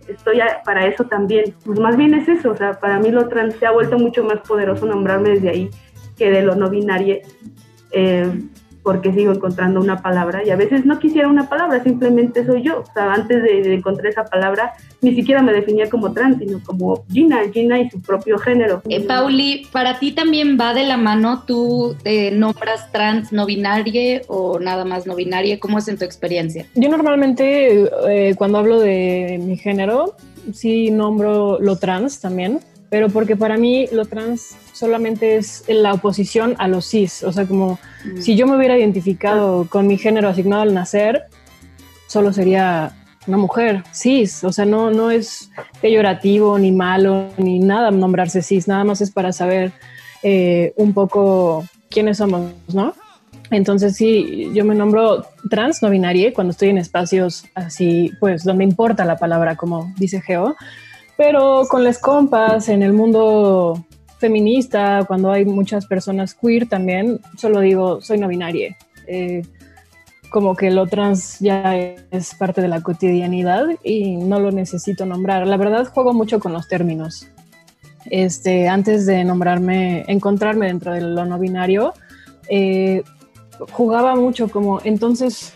[0.10, 1.56] estoy para eso también.
[1.66, 4.24] Pues más bien es eso, o sea, para mí lo trans se ha vuelto mucho
[4.24, 5.70] más poderoso nombrarme desde ahí
[6.18, 7.20] que de lo no binario,
[7.92, 8.30] eh,
[8.84, 12.80] porque sigo encontrando una palabra y a veces no quisiera una palabra, simplemente soy yo.
[12.82, 17.04] O sea, antes de, encontrar esa palabra, ni siquiera me definía como trans, sino como
[17.12, 18.82] Gina, Gina y su propio género.
[18.90, 21.44] Eh, Pauli, ¿para ti también va de la mano?
[21.46, 25.60] ¿Tú te nombras trans no binaria o nada más no binaria?
[25.60, 26.66] ¿Cómo es en tu experiencia?
[26.76, 30.16] Yo normalmente eh, cuando hablo de mi género,
[30.54, 32.60] sí nombro lo trans también,
[32.90, 37.46] pero porque para mí lo trans solamente es la oposición a los cis, o sea,
[37.46, 38.22] como mm.
[38.22, 41.26] si yo me hubiera identificado con mi género asignado al nacer,
[42.08, 42.96] solo sería
[43.28, 48.68] una mujer cis, o sea, no, no es peyorativo ni malo ni nada nombrarse cis,
[48.68, 49.72] nada más es para saber
[50.24, 52.94] eh, un poco quiénes somos, ¿no?
[53.52, 58.64] Entonces sí, yo me nombro trans no binaria cuando estoy en espacios así, pues donde
[58.64, 60.56] importa la palabra, como dice Geo,
[61.20, 63.86] pero con las compas, en el mundo
[64.20, 68.78] feminista, cuando hay muchas personas queer también, solo digo, soy no binaria.
[69.06, 69.42] Eh,
[70.30, 75.46] como que lo trans ya es parte de la cotidianidad y no lo necesito nombrar.
[75.46, 77.28] La verdad juego mucho con los términos.
[78.06, 81.94] Este, antes de nombrarme, encontrarme dentro de lo no binario,
[82.48, 83.04] eh,
[83.74, 85.54] jugaba mucho como, entonces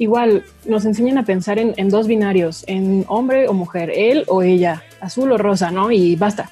[0.00, 4.82] igual nos enseñan a pensar en, dos binarios, en hombre o mujer, él o ella,
[4.98, 5.92] azul o rosa, ¿no?
[5.92, 6.50] Y basta.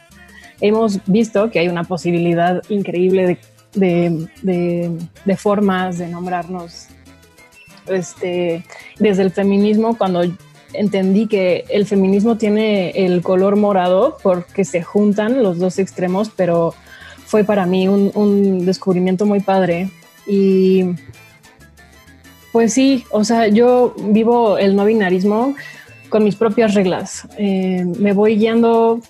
[0.61, 3.39] Hemos visto que hay una posibilidad increíble
[3.73, 6.89] de, formas de nombrarnos.
[7.87, 8.67] Este,
[8.99, 10.25] desde el feminismo, cuando
[10.75, 16.75] entendí que el feminismo tiene el color morado porque se juntan los dos extremos, pero
[17.25, 19.89] fue para mí un descubrimiento muy padre.
[20.27, 20.85] Y
[22.53, 25.55] pues sí, o sea, yo vivo el no binarismo
[26.09, 27.29] con mis propias reglas.
[27.37, 29.01] Eh, me voy guiando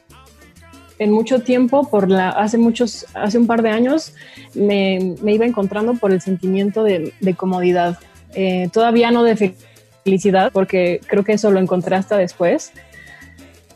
[0.99, 4.15] en mucho tiempo por la hace muchos hace un par de años
[4.55, 7.99] me, iba encontrando por el sentimiento de, comodidad.
[8.35, 9.55] Eh, todavía no de
[10.05, 12.73] felicidad porque creo que eso lo encontré hasta después.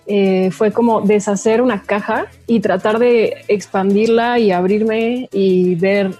[0.06, 6.10] Eh, fue como deshacer una caja y tratar de expandirla y abrirme y ver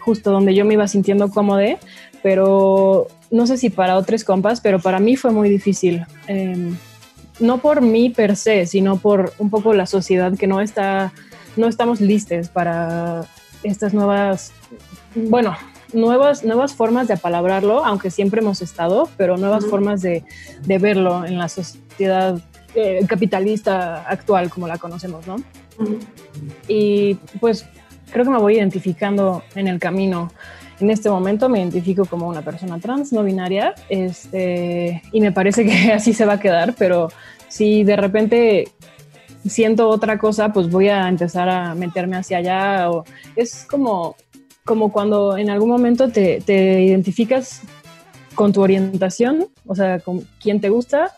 [0.00, 1.60] justo donde yo me iba sintiendo cómodo
[2.24, 6.06] pero no sé si para otros compas, pero para mí fue muy difícil.
[6.26, 6.74] Em,
[7.38, 11.12] no por mí per se, sino por un poco la sociedad que no está,
[11.54, 13.26] no estamos listos para
[13.62, 14.52] estas nuevas,
[15.14, 15.54] bueno,
[15.92, 20.24] nuevas, nuevas formas de apalabrarlo, aunque siempre hemos estado, pero nuevas formas de,
[20.64, 22.40] de, verlo en la sociedad
[22.74, 25.36] eh, capitalista actual como la conocemos, ¿no?
[26.68, 27.66] Y pues
[28.10, 30.30] creo que me voy identificando en el camino.
[30.80, 35.64] En este momento me identifico como una persona trans, no binaria, este, y me parece
[35.64, 37.08] que así se va a quedar, pero
[37.48, 38.68] si de repente
[39.48, 42.90] siento otra cosa, pues voy a empezar a meterme hacia allá.
[42.90, 43.04] O
[43.36, 44.16] es como,
[44.64, 47.62] como cuando en algún momento te, te identificas
[48.34, 51.12] con tu orientación, o sea, con quién te gusta,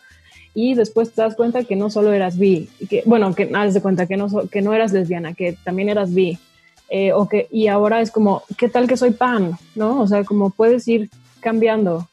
[0.53, 3.81] y después te das cuenta que no solo eras bi, que, bueno, que haz de
[3.81, 6.39] cuenta que no, que no eras lesbiana, que también eras bi,
[6.89, 9.57] eh, o que, y ahora es como, ¿qué tal que soy pan?
[9.75, 10.01] ¿No?
[10.01, 12.07] O sea, como puedes ir cambiando.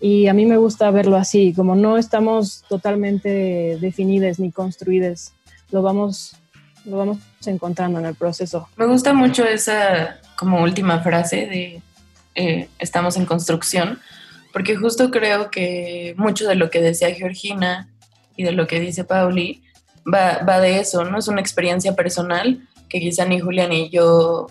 [0.00, 5.32] Y a mí me gusta verlo así, como no estamos totalmente definidas ni construidas,
[5.70, 6.36] lo vamos,
[6.84, 8.68] lo vamos encontrando en el proceso.
[8.76, 11.82] Me gusta mucho esa como última frase de
[12.34, 13.98] eh, estamos en construcción,
[14.52, 17.88] porque justo creo que mucho de lo que decía Georgina
[18.36, 19.62] y de lo que dice Pauli
[20.12, 21.18] va, va de eso, ¿no?
[21.18, 24.46] Es una experiencia personal que quizá ni Julián ni yo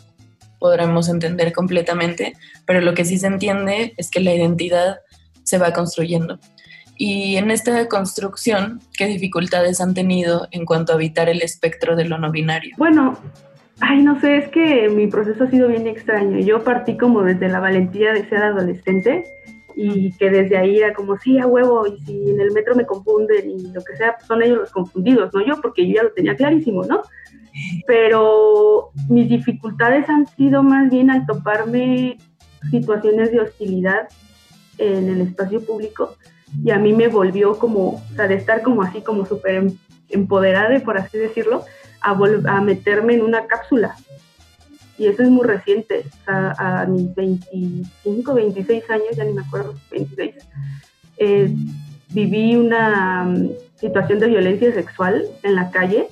[0.59, 2.33] podremos entender completamente,
[2.65, 4.97] pero lo que sí se entiende es que la identidad
[5.43, 6.39] se va construyendo.
[6.97, 12.05] Y en esta construcción, ¿qué dificultades han tenido en cuanto a evitar el espectro de
[12.05, 12.73] lo no binario?
[12.77, 13.17] Bueno,
[13.81, 16.39] ay, no sé, es que mi proceso ha sido bien extraño.
[16.39, 19.25] Yo partí como desde la valentía de ser adolescente
[19.75, 22.85] y que desde ahí era como, sí, a huevo, y si en el metro me
[22.85, 26.03] confunden y lo que sea, pues son ellos los confundidos, no yo, porque yo ya
[26.03, 27.01] lo tenía clarísimo, ¿no?
[27.87, 32.17] Pero mis dificultades han sido más bien al toparme
[32.69, 34.07] situaciones de hostilidad
[34.77, 36.15] en el espacio público
[36.63, 39.77] y a mí me volvió como, o sea, de estar como así, como súper em,
[40.09, 41.63] empoderada, por así decirlo,
[42.01, 43.95] a, a meterme en una cápsula,
[44.97, 50.35] y eso es muy reciente, a mis 25, 26 años, ya ni me acuerdo, 26,
[51.17, 51.53] eh,
[52.09, 56.07] viví una mm, situación de violencia sexual en la calle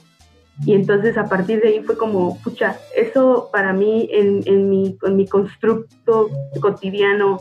[0.66, 4.98] y entonces a partir de ahí fue como, pucha, eso para mí en, en, mi,
[5.04, 6.30] en mi constructo
[6.62, 7.40] cotidiano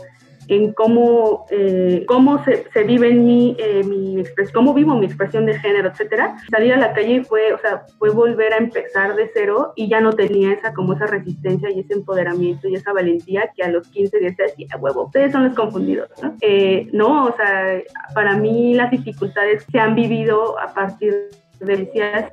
[0.48, 5.06] en cómo, eh, cómo se, se, vive en mí, eh, mi expresión, cómo vivo mi
[5.06, 6.36] expresión de género, etcétera.
[6.50, 10.00] Salir a la calle fue, o sea, fue volver a empezar de cero y ya
[10.00, 13.88] no tenía esa, como esa resistencia y ese empoderamiento y esa valentía que a los
[13.88, 16.36] 15 días decía, huevo, ustedes son los confundidos, ¿no?
[16.40, 17.80] Eh, no, o sea,
[18.14, 22.32] para mí las dificultades se han vivido a partir de, decías,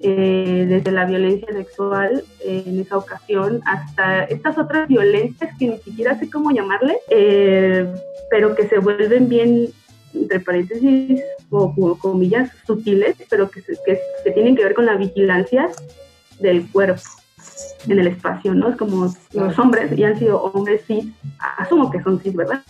[0.00, 5.78] eh, desde la violencia sexual eh, en esa ocasión hasta estas otras violencias que ni
[5.78, 7.86] siquiera sé cómo llamarle, eh,
[8.30, 9.68] pero que se vuelven bien,
[10.14, 15.68] entre paréntesis o, comillas, sutiles, pero que, que, tienen que ver con la vigilancia
[16.40, 17.02] del cuerpo
[17.88, 18.70] en el espacio, ¿no?
[18.70, 21.06] Es como los hombres, y han sido hombres cis,
[21.58, 22.62] asumo que son cis, ¿verdad?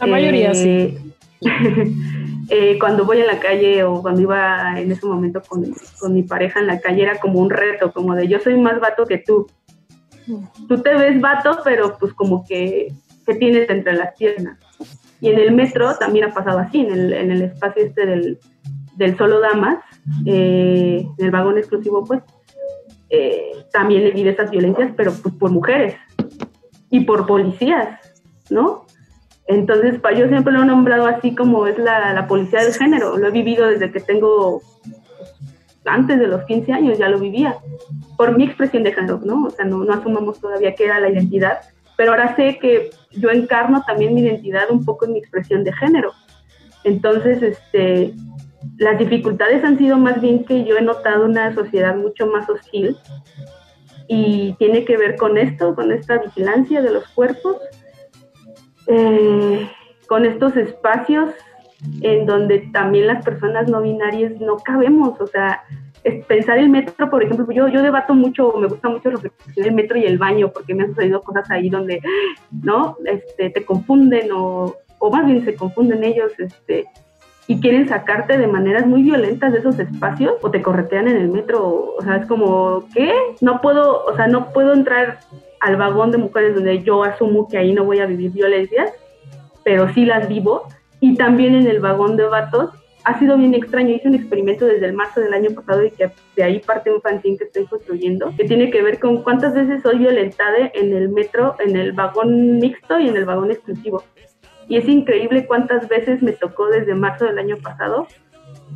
[0.00, 0.98] La mayoría sí.
[2.50, 5.64] Eh, cuando voy a la calle o cuando iba en ese momento con,
[5.98, 8.78] con, mi pareja en la calle era como un reto, como de yo soy más
[8.80, 9.46] vato que tú.
[10.68, 12.92] Tú te ves vato, pero pues como que,
[13.24, 14.58] ¿qué tienes entre las piernas?
[15.22, 18.38] Y en el metro también ha pasado así, en el, en el espacio este del,
[18.96, 19.78] del solo damas,
[20.26, 22.22] eh, en el vagón exclusivo, pues,
[23.08, 25.96] eh, también he vivido esas violencias, pero pues por mujeres
[26.90, 28.00] y por policías,
[28.50, 28.84] ¿no?
[29.46, 33.16] Entonces, yo siempre lo he nombrado así como es la, policía del género.
[33.18, 34.62] Lo he vivido desde que tengo,
[35.84, 37.58] antes de los 15 años, ya lo vivía,
[38.16, 39.44] por mi expresión de género, ¿no?
[39.46, 41.60] O sea, no, no asumamos todavía qué era la identidad,
[41.96, 45.72] pero ahora sé que yo encarno también mi identidad un poco en mi expresión de
[45.74, 46.12] género.
[46.84, 48.14] Entonces, este,
[48.78, 52.96] las dificultades han sido más bien que yo he notado una sociedad mucho más hostil
[54.08, 57.56] y tiene que ver con esto, con esta vigilancia de los cuerpos
[58.86, 59.68] eh,
[60.08, 61.30] con estos espacios
[62.00, 65.62] en donde también las personas no binarias no cabemos, o sea,
[66.28, 69.98] pensar el metro, por ejemplo, yo, yo debato mucho, me gusta mucho que el metro
[69.98, 72.00] y el baño, porque me han sucedido cosas ahí donde,
[72.50, 72.96] ¿no?
[73.04, 76.86] Este, te confunden o, o más bien se confunden ellos, este,
[77.46, 81.28] y quieren sacarte de maneras muy violentas de esos espacios o te corretean en el
[81.28, 83.12] metro, o sea, es como, ¿qué?
[83.40, 85.20] No puedo, o sea, no puedo entrar
[85.64, 88.92] al vagón de mujeres donde yo asumo que ahí no voy a vivir violencias,
[89.64, 90.68] pero sí las vivo.
[91.00, 92.70] Y también en el vagón de vatos
[93.04, 93.94] ha sido bien extraño.
[93.94, 97.00] Hice un experimento desde el marzo del año pasado y que de ahí parte un
[97.00, 101.08] fanzine que estoy construyendo, que tiene que ver con cuántas veces soy violentada en el
[101.08, 104.04] metro, en el vagón mixto y en el vagón exclusivo.
[104.68, 108.06] Y es increíble cuántas veces me tocó desde marzo del año pasado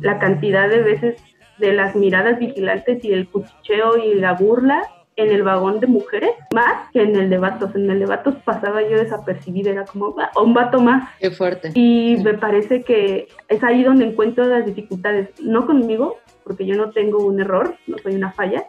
[0.01, 1.21] la cantidad de veces
[1.59, 4.87] de las miradas vigilantes y el cuchicheo y la burla
[5.19, 7.75] en el vagón de mujeres más que en el de vatos.
[7.75, 11.09] En el de vatos pasaba yo desapercibida, era como un vato más.
[11.19, 11.71] Qué fuerte.
[11.75, 16.91] Y me parece que es ahí donde encuentro las dificultades, no conmigo, porque yo no
[16.91, 18.67] tengo un error, no soy una falla,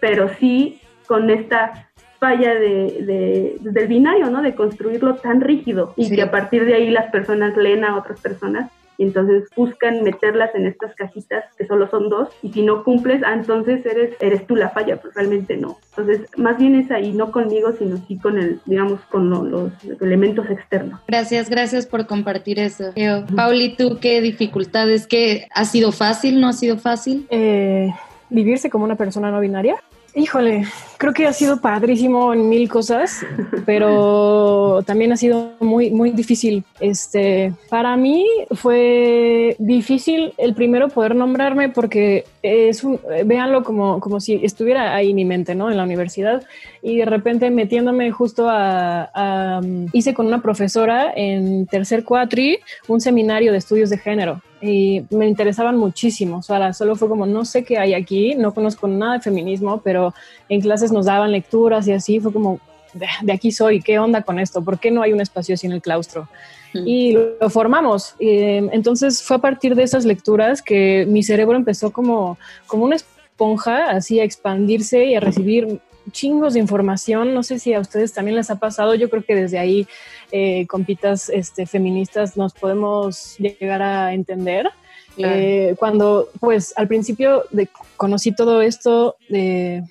[0.00, 4.40] pero sí con esta falla de, del binario, ¿no?
[4.40, 8.20] De construirlo tan rígido y que a partir de ahí las personas leen a otras
[8.20, 12.84] personas y entonces buscan meterlas en estas cajitas que solo son dos y si no
[12.84, 15.78] cumples, ah, entonces eres, eres tú la falla, pues realmente no.
[15.96, 20.48] Entonces, más bien es ahí, no conmigo, sino sí con el, digamos, con los elementos
[20.50, 21.00] externos.
[21.06, 22.92] Gracias, gracias por compartir eso.
[23.34, 25.06] Pauli, ¿tú qué dificultades?
[25.06, 26.40] ¿Qué ha sido fácil?
[26.40, 27.26] ¿No ha sido fácil?
[27.30, 27.90] Eh,
[28.30, 29.76] vivirse como una persona no binaria.
[30.16, 30.64] Híjole,
[30.96, 33.26] creo que ha sido padrísimo en mil cosas,
[33.66, 36.62] pero también ha sido muy, muy difícil.
[36.78, 44.20] Este, para mí fue difícil el primero poder nombrarme porque es un, véanlo como, como
[44.20, 45.68] si estuviera ahí mi mente, ¿no?
[45.68, 46.44] En la universidad
[46.84, 49.60] y de repente metiéndome justo a,
[49.94, 55.26] hice con una profesora en tercer cuatri un seminario de estudios de género y me
[55.26, 56.38] interesaban muchísimo.
[56.38, 59.80] O sea, solo fue como, no sé qué hay aquí, no conozco nada de feminismo,
[59.82, 60.12] pero
[60.50, 62.60] en clases nos daban lecturas y así fue como,
[62.92, 64.62] de, aquí soy, ¿qué onda con esto?
[64.62, 66.28] ¿Por qué no hay un espacio así en el claustro?
[66.74, 68.14] Y lo formamos.
[68.18, 73.90] entonces fue a partir de esas lecturas que mi cerebro empezó como, como una esponja,
[73.90, 77.34] así a expandirse y a recibir chingos de información.
[77.34, 78.94] No sé si a ustedes también les ha pasado.
[78.94, 79.86] Yo creo que desde ahí
[80.32, 84.70] eh, compitas este, feministas nos podemos llegar a entender.
[85.16, 89.84] Eh, cuando, pues, al principio de, conocí todo esto de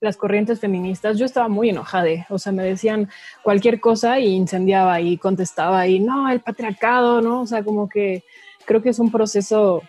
[0.00, 3.08] las corrientes feministas, yo estaba muy enojada, o sea, me decían
[3.42, 7.40] cualquier cosa y incendiaba y contestaba y no, el patriarcado, ¿no?
[7.40, 8.22] O sea, como que
[8.64, 9.82] creo que es un proceso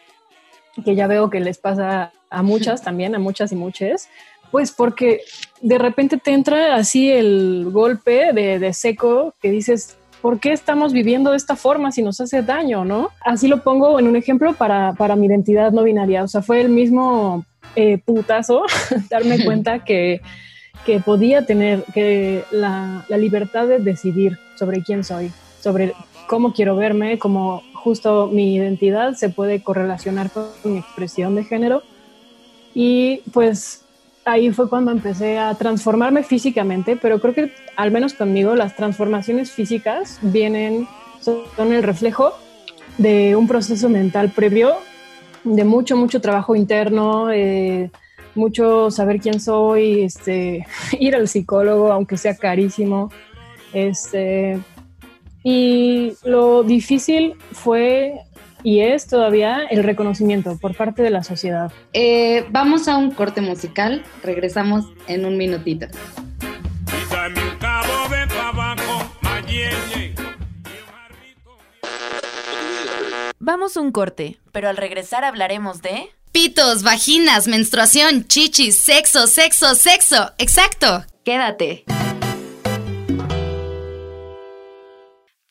[0.83, 4.09] que ya veo que les pasa a muchas también, a muchas y muchas,
[4.51, 5.21] pues porque
[5.61, 11.31] de repente te entra así el golpe de, seco que dices, ¿por qué estamos viviendo
[11.31, 13.09] de esta forma si nos hace daño, no?
[13.21, 16.23] Así lo pongo en un ejemplo para, mi identidad no binaria.
[16.23, 17.45] O sea, fue el mismo
[17.75, 18.63] eh, putazo
[19.09, 20.21] darme cuenta que,
[21.05, 25.93] podía tener que la, la, libertad de decidir sobre quién soy, sobre
[26.27, 31.83] cómo quiero verme, cómo justo mi identidad se puede correlacionar con mi expresión de género.
[32.73, 33.85] Y pues
[34.31, 39.51] ahí fue cuando empecé a transformarme físicamente, pero creo que al menos conmigo las transformaciones
[39.51, 40.87] físicas vienen,
[41.21, 42.33] son el reflejo
[42.97, 44.75] de un proceso mental previo,
[45.43, 47.91] de mucho, mucho trabajo interno, eh,
[48.35, 50.65] mucho saber quién soy, este,
[50.99, 53.11] ir al psicólogo, aunque sea carísimo.
[53.73, 54.59] Este,
[55.43, 58.19] y lo difícil fue
[58.63, 61.71] y es todavía el reconocimiento por parte de la sociedad.
[61.93, 65.87] Eh, vamos a un corte musical, regresamos en un minutito.
[73.39, 76.11] Vamos a un corte, pero al regresar hablaremos de...
[76.31, 80.33] Pitos, vaginas, menstruación, chichis, sexo, sexo, sexo.
[80.37, 81.03] Exacto.
[81.25, 81.83] Quédate.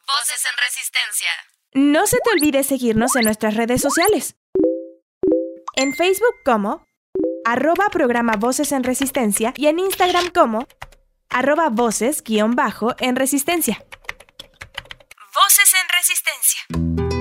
[0.07, 1.58] Voces en resistencia.
[1.75, 4.37] No se te olvide seguirnos en nuestras redes sociales.
[5.77, 6.87] En Facebook como
[7.45, 10.67] arroba programa Voces en Resistencia y en Instagram como
[11.29, 13.85] arroba voces guion bajo en Resistencia.
[15.35, 17.18] Voces en Resistencia.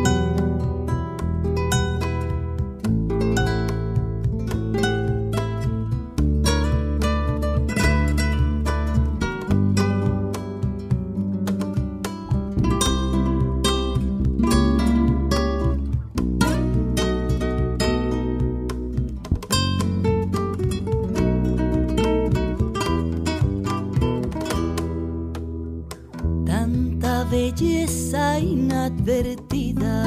[27.59, 30.03] Belleza inadvertida,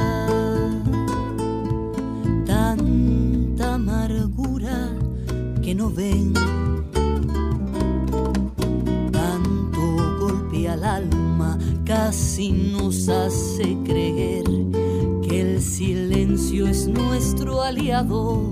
[2.45, 4.89] tanta amargura
[5.61, 6.33] que no ven,
[9.11, 9.81] tanto
[10.19, 14.45] golpe al alma casi nos hace creer
[15.21, 18.43] que el silencio es nuestro aliado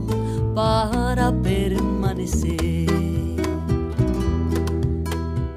[0.54, 2.90] para permanecer.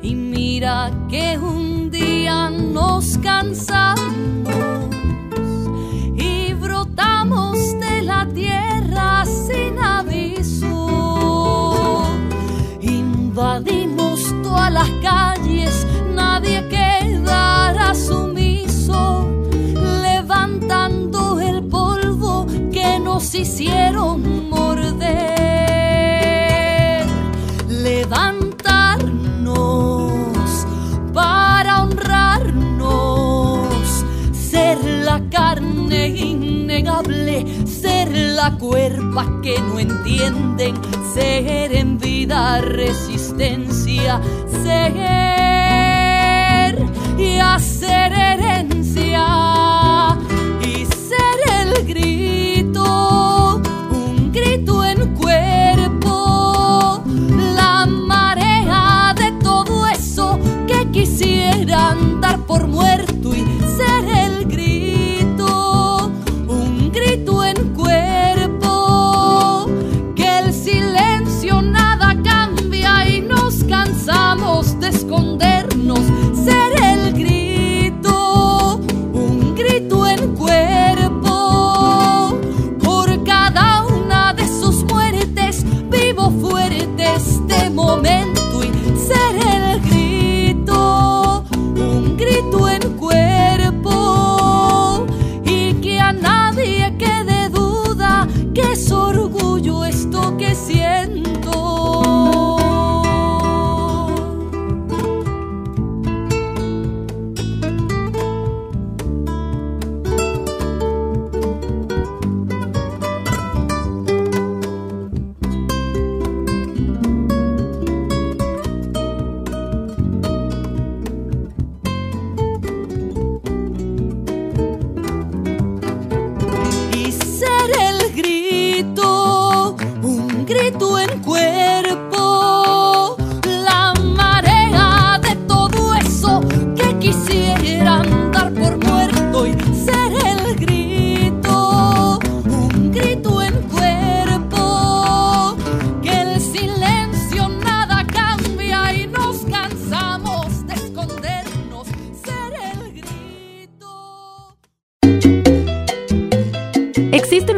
[0.00, 1.81] Y mira que un
[2.28, 3.98] nos cansamos
[6.16, 10.86] y brotamos de la tierra sin aviso.
[12.80, 15.84] Invadimos todas las calles,
[16.14, 19.28] nadie quedará sumiso,
[20.02, 25.61] levantando el polvo que nos hicieron morder.
[37.66, 40.74] Ser la cuerpa que no entienden
[41.14, 44.20] ser en vida resistencia,
[44.62, 44.92] ser
[47.18, 49.51] y hacer herencia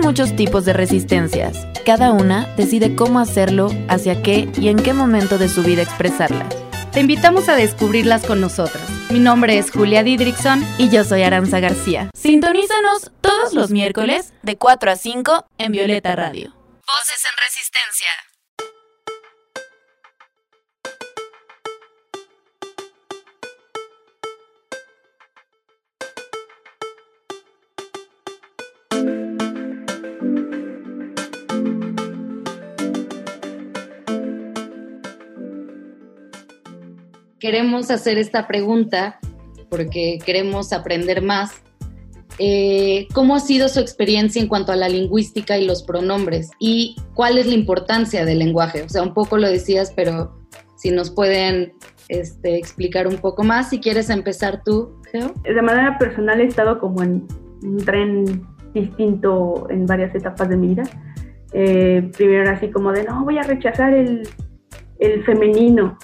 [0.04, 1.66] muchos tipos de resistencias.
[1.86, 6.46] Cada una decide cómo hacerlo, hacia qué y en qué momento de su vida expresarla.
[6.92, 8.82] Te invitamos a descubrirlas con nosotros.
[9.08, 12.10] Mi nombre es Julia Didrickson Y yo soy Aranza García.
[12.14, 16.52] Sintonízanos todos los miércoles de 4 a 5 en Violeta Radio.
[16.86, 18.33] Voces en Resistencia.
[37.44, 39.18] Queremos hacer esta pregunta
[39.68, 41.62] porque queremos aprender más.
[42.38, 46.52] Eh, ¿Cómo ha sido su experiencia en cuanto a la lingüística y los pronombres?
[46.58, 48.80] ¿Y cuál es la importancia del lenguaje?
[48.80, 50.34] O sea, un poco lo decías, pero
[50.76, 51.74] si nos pueden
[52.08, 53.68] este, explicar un poco más.
[53.68, 55.34] Si quieres empezar tú, Geo.
[55.42, 57.26] De manera personal he estado como en
[57.62, 58.42] un tren
[58.72, 60.84] distinto en varias etapas de mi vida.
[61.52, 64.26] Eh, primero así como de, no, voy a rechazar el,
[64.98, 65.98] el femenino,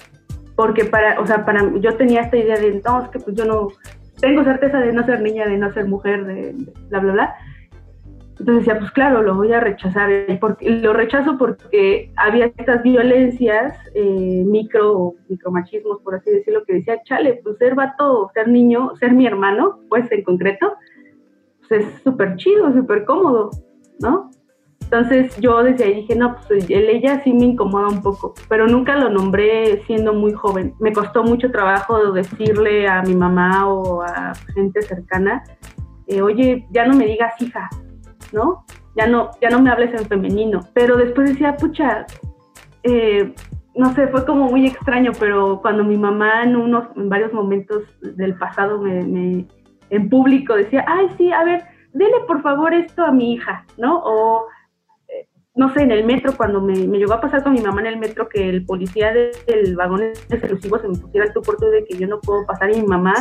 [0.61, 3.45] porque para, o sea, para, yo tenía esta idea de, no, es que pues yo
[3.45, 3.69] no,
[4.19, 6.55] tengo certeza de no ser niña, de no ser mujer, de,
[6.89, 7.35] bla, bla, bla.
[8.37, 10.11] Entonces decía, pues claro, lo voy a rechazar.
[10.39, 17.01] Porque, lo rechazo porque había estas violencias, eh, micro, micromachismos, por así decirlo, que decía,
[17.05, 20.75] chale, pues ser vato, ser niño, ser mi hermano, pues en concreto,
[21.67, 23.49] pues es súper chido, súper cómodo,
[23.99, 24.29] ¿no?
[24.91, 28.67] Entonces yo desde ahí dije, no, pues el ella sí me incomoda un poco, pero
[28.67, 30.73] nunca lo nombré siendo muy joven.
[30.81, 35.43] Me costó mucho trabajo decirle a mi mamá o a gente cercana,
[36.07, 37.69] eh, oye, ya no me digas hija,
[38.33, 38.65] ¿no?
[38.97, 40.59] Ya no, ya no me hables en femenino.
[40.73, 42.05] Pero después decía, pucha,
[42.83, 43.33] eh,
[43.75, 47.83] no sé, fue como muy extraño, pero cuando mi mamá en unos, en varios momentos
[48.01, 49.47] del pasado me,
[49.89, 51.63] en público decía, ay, sí, a ver,
[51.93, 54.03] dele por favor esto a mi hija, ¿no?
[55.53, 57.87] No sé, en el metro, cuando me, me, llegó a pasar con mi mamá en
[57.87, 61.83] el metro que el policía de, del vagón exclusivo se me pusiera el puerto de
[61.83, 63.13] que yo no puedo pasar y mi mamá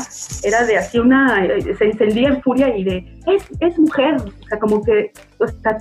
[0.45, 1.45] era de así una,
[1.77, 5.79] se encendía en furia y de, es, es mujer, o sea, como que, o sea,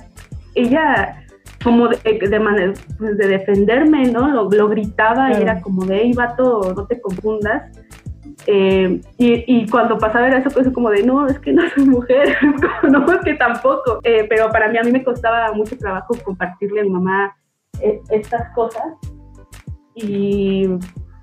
[0.56, 1.24] ella
[1.62, 1.98] como de,
[2.28, 4.30] de, manera, pues de defenderme, ¿no?
[4.30, 5.38] Lo, lo gritaba claro.
[5.38, 7.70] y era como de, hey, vato, no te confundas.
[8.46, 11.84] Eh, y, y, cuando pasaba era eso, pues como de, no, es que no soy
[11.84, 12.36] mujer,
[12.90, 14.00] no, es que tampoco.
[14.02, 17.36] Eh, pero para mí, a mí me costaba mucho trabajo compartirle a mi mamá
[17.80, 18.84] eh, estas cosas.
[19.94, 20.68] Y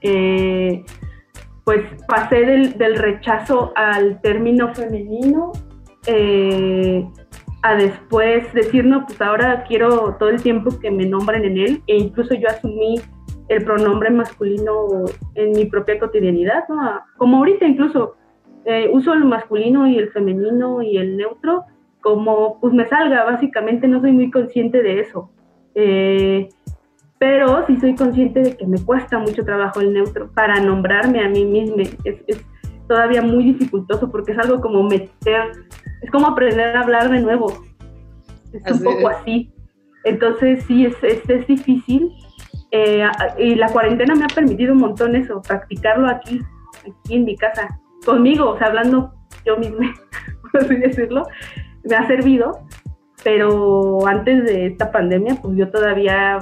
[0.02, 0.84] eh,
[1.64, 5.52] pues pasé del, del, rechazo al término femenino
[7.64, 11.84] a después decir, no, pues ahora quiero todo el tiempo que me nombren en él.
[11.88, 13.02] E incluso yo asumí
[13.50, 17.02] el pronombre masculino en mi propia cotidianidad, ¿no?
[17.18, 18.16] como ahorita incluso
[18.66, 21.66] eh, uso el masculino y el femenino y el neutro
[22.02, 25.30] como pues me salga, básicamente no soy muy consciente de eso.
[25.76, 26.50] Eh,
[27.20, 31.30] pero sí soy consciente de que me cuesta mucho trabajo el neutro para nombrarme a
[31.30, 31.84] mí misma.
[32.04, 32.46] Es, es
[32.88, 35.52] todavía muy dificultoso porque es algo como meter,
[36.02, 37.54] es como aprender a hablar de nuevo.
[38.54, 39.52] Es un poco así.
[40.04, 42.12] Entonces sí, es, es, es difícil.
[42.72, 43.04] Eh,
[43.38, 46.42] y la cuarentena me ha permitido un montón eso, practicarlo aquí,
[46.80, 49.14] aquí en mi casa, conmigo, o sea, hablando
[49.46, 49.94] yo misma,
[50.52, 51.24] por así decirlo,
[51.84, 52.60] me ha servido,
[53.24, 56.40] pero antes de esta pandemia, pues yo todavía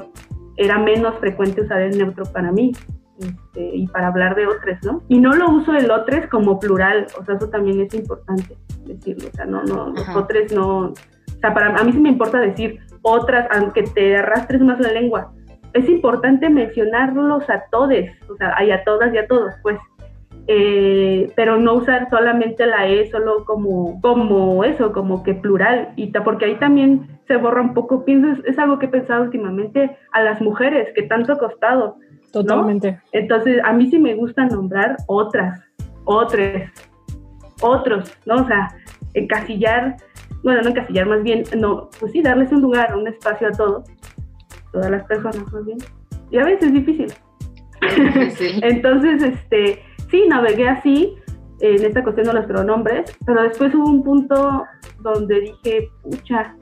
[0.57, 2.71] era menos frecuente usar el neutro para mí
[3.19, 5.03] este, y para hablar de otros, ¿no?
[5.07, 9.29] Y no lo uso el otros como plural, o sea, eso también es importante decirlo,
[9.29, 10.93] o sea, no, no, los otros no, o
[11.39, 15.31] sea, para a mí sí me importa decir otras, aunque te arrastres más la lengua,
[15.75, 17.91] es importante mencionarlos a todos,
[18.29, 19.77] o sea, y a todas y a todos, pues,
[20.47, 26.07] eh, pero no usar solamente la E solo como, como eso, como que plural, y
[26.11, 30.23] porque ahí también se borra un poco, pienso, es, algo que he pensado últimamente a
[30.23, 31.97] las mujeres, que tanto ha costado.
[32.31, 33.01] Totalmente.
[33.11, 35.61] Entonces, a mí sí me gusta nombrar otras,
[36.05, 36.71] otras,
[37.61, 38.35] otros, ¿no?
[38.35, 38.69] O sea,
[39.13, 39.97] encasillar,
[40.41, 43.89] bueno, no encasillar, más bien, no, pues sí, darles un lugar, un espacio a todos,
[44.75, 45.77] todas las personas más bien.
[46.31, 47.13] Y a veces es difícil.
[48.61, 51.15] Entonces, este, sí, navegué así
[51.61, 54.65] en esta cuestión de los pronombres, pero después hubo un punto
[54.99, 56.55] donde dije, pucha,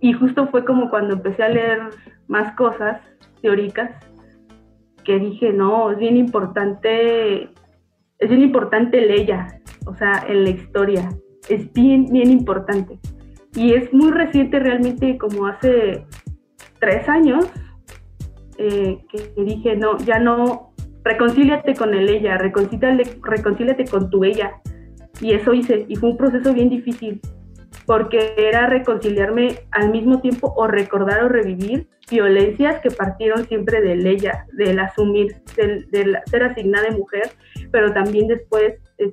[0.00, 1.80] y justo fue como cuando empecé a leer
[2.28, 3.00] más cosas
[3.40, 3.90] teóricas,
[5.04, 7.44] que dije, no, es bien importante,
[8.18, 9.46] es bien importante el ella,
[9.86, 11.08] o sea, en la historia,
[11.48, 12.98] es bien, bien importante.
[13.54, 16.04] Y es muy reciente realmente, como hace
[16.86, 17.44] tres años,
[18.58, 20.72] eh, que, dije, no, ya no,
[21.02, 24.60] reconcíliate con el ella, reconcíliate, reconcíliate con tu ella.
[25.20, 27.20] Y eso hice, y fue un proceso bien difícil,
[27.86, 33.94] porque era reconciliarme al mismo tiempo o recordar o revivir violencias que partieron siempre de
[34.08, 37.32] ella, del asumir, del, ser asignada de mujer,
[37.72, 39.12] pero también después de,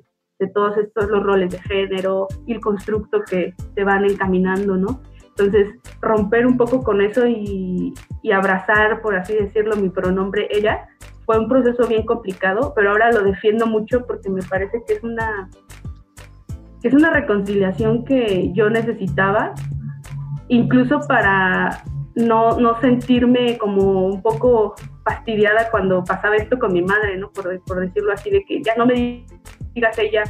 [0.54, 5.02] todos estos los roles de género y el constructo que se van encaminando, ¿no?
[5.38, 7.94] Entonces, romper un poco con eso y,
[8.32, 10.88] abrazar, por así decirlo, mi pronombre ella,
[11.26, 15.04] fue un proceso bien complicado, pero ahora lo defiendo mucho porque me parece que es
[15.04, 15.50] una
[16.84, 19.54] es una reconciliación que yo necesitaba,
[20.50, 21.82] incluso para
[22.16, 24.76] no, no sentirme como un poco
[25.06, 27.32] fastidiada cuando pasaba esto con mi madre, ¿no?
[27.32, 29.26] Por, por decirlo así, de que ya no me
[29.74, 30.24] digas ella,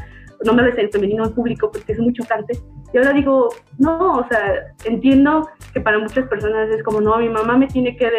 [0.46, 2.54] no me ves en femenino en público porque es muy chocante.
[2.94, 7.30] Y ahora digo, no, o sea, entiendo que para muchas personas es como, no, mi
[7.30, 8.10] mamá me tiene que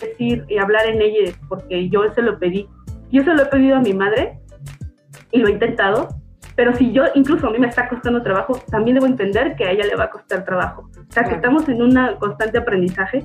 [0.00, 2.66] decir y hablar en ella porque yo se lo pedí.
[3.12, 4.40] Yo se lo he pedido a mi madre
[5.30, 6.08] y lo he intentado,
[6.56, 9.72] pero si yo, incluso a mí me está costando trabajo, también debo entender que a
[9.72, 10.88] ella le va a costar trabajo.
[10.96, 13.24] O sea, que estamos en un constante aprendizaje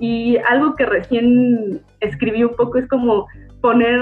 [0.00, 3.28] y algo que recién escribí un poco es como
[3.60, 4.00] poner,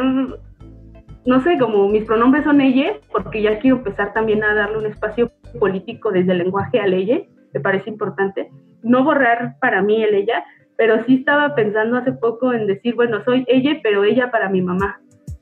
[1.26, 4.86] no sé, como mis pronombres son ella, porque ya quiero empezar también a darle un
[4.86, 7.20] espacio político desde el lenguaje al ella,
[7.52, 8.50] me parece importante.
[8.82, 10.44] No borrar para mí el ella,
[10.76, 14.62] pero sí estaba pensando hace poco en decir, bueno, soy ella, pero ella para mi
[14.62, 15.00] mamá.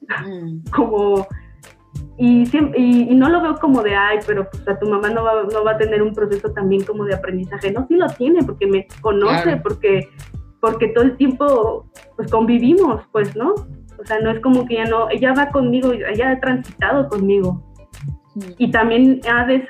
[0.09, 0.70] Mm.
[0.70, 1.26] como
[2.18, 2.44] y,
[2.76, 5.64] y, no lo veo como de, ay, pero pues a tu mamá no va, no
[5.64, 7.70] va a tener un proceso también como de aprendizaje.
[7.72, 10.09] No, sí lo tiene, porque me conoce, porque,
[10.61, 11.86] porque todo el tiempo
[12.16, 13.54] pues convivimos, pues, ¿no?
[13.98, 17.62] O sea, no es como que ya no, ella va conmigo, ella ha transitado conmigo.
[18.59, 19.66] Y también ha de,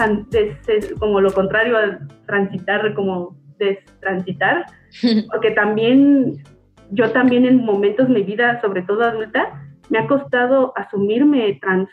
[0.99, 4.67] como lo contrario a transitar, como destransitar,
[5.31, 6.43] porque también
[6.91, 11.89] yo también en momentos de mi vida, sobre todo adulta, me ha costado asumirme trans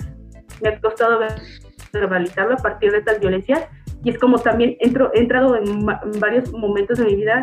[0.61, 1.19] me ha costado
[1.91, 3.67] verbalizarlo a partir de estas violencias
[4.03, 5.85] y es como también entro, he entrado en,
[6.19, 7.39] varios momentos de mi vida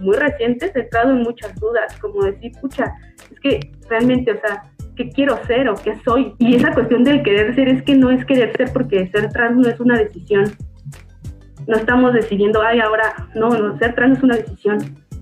[0.00, 2.92] muy recientes, he entrado en muchas dudas, como decir, pucha,
[3.30, 4.62] es que realmente, o sea,
[4.96, 6.34] ¿qué quiero ser o qué soy?
[6.38, 9.56] Y esa cuestión del querer ser es que no es querer ser porque ser trans
[9.56, 10.44] no es una decisión.
[11.66, 14.78] No estamos decidiendo, ay, ahora, no, no, ser trans es una decisión.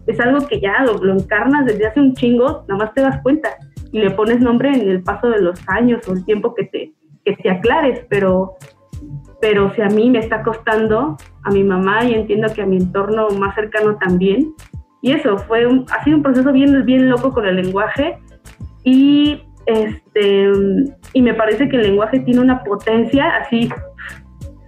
[0.06, 3.20] Es algo que ya lo, lo encarnas desde hace un chingo, nada más te das
[3.22, 3.50] cuenta
[3.92, 6.92] y le pones nombre en el paso de los años o el tiempo que te,
[7.24, 8.56] que te aclares, pero,
[9.40, 12.76] pero si a mí me está costando, a mi mamá y entiendo que a mi
[12.76, 14.54] entorno más cercano también.
[15.02, 18.18] Y eso, fue un, ha sido un proceso bien, bien loco con el lenguaje
[18.84, 20.50] y, este,
[21.12, 23.68] y me parece que el lenguaje tiene una potencia así,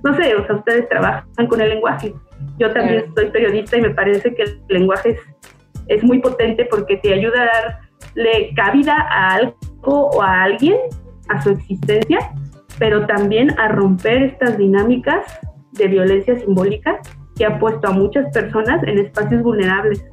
[0.05, 2.13] no sé, o sea, ustedes trabajan con el lenguaje.
[2.59, 5.21] Yo también soy periodista y me parece que el lenguaje es,
[5.89, 9.55] es muy potente porque te ayuda a darle cabida a algo
[9.89, 10.77] o a alguien,
[11.29, 12.19] a su existencia,
[12.79, 15.25] pero también a romper estas dinámicas
[15.73, 17.01] de violencia simbólica
[17.37, 20.05] que ha puesto a muchas personas en espacios vulnerables.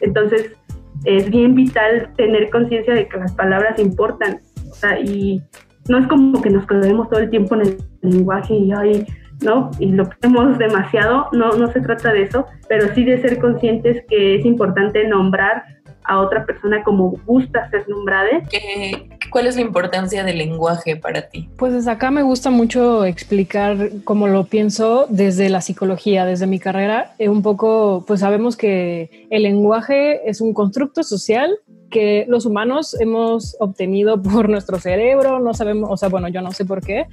[0.00, 0.57] Entonces,
[1.04, 4.40] es bien vital tener conciencia de que las palabras importan.
[4.70, 5.42] O sea, y
[5.88, 9.06] no es como que nos quedemos todo el tiempo en el lenguaje y, ay,
[9.42, 9.70] ¿no?
[9.78, 14.04] Y lo queremos demasiado, no, no se trata de eso, pero sí de ser conscientes
[14.08, 15.62] que es importante nombrar
[16.04, 18.42] a otra persona como gusta ser nombrada.
[19.30, 21.48] ¿Cuál es la importancia del lenguaje para ti?
[21.56, 26.58] Pues desde acá me gusta mucho explicar cómo lo pienso desde la psicología, desde mi
[26.58, 27.14] carrera.
[27.18, 31.58] Eh, un poco, pues sabemos que el lenguaje es un constructo social
[31.90, 36.52] que los humanos hemos obtenido por nuestro cerebro, no sabemos, o sea, bueno, yo no
[36.52, 37.06] sé por qué,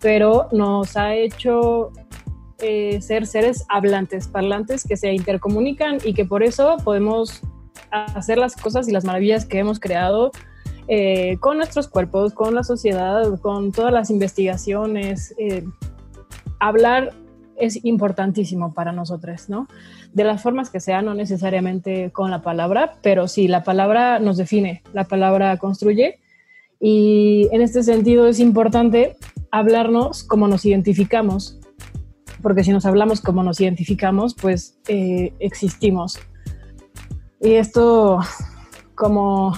[0.00, 1.92] pero nos ha hecho
[2.60, 7.42] eh, ser seres hablantes, parlantes que se intercomunican y que por eso podemos
[7.90, 10.30] hacer las cosas y las maravillas que hemos creado
[10.88, 15.34] eh, con nuestros cuerpos, con la sociedad, con todas las investigaciones.
[15.38, 15.64] Eh,
[16.58, 17.12] hablar
[17.56, 19.68] es importantísimo para nosotros, ¿no?
[20.12, 24.36] De las formas que sea, no necesariamente con la palabra, pero sí, la palabra nos
[24.36, 26.18] define, la palabra construye
[26.80, 29.16] y en este sentido es importante
[29.50, 31.58] hablarnos como nos identificamos,
[32.42, 36.18] porque si nos hablamos como nos identificamos, pues eh, existimos.
[37.40, 38.20] Y esto
[38.94, 39.54] como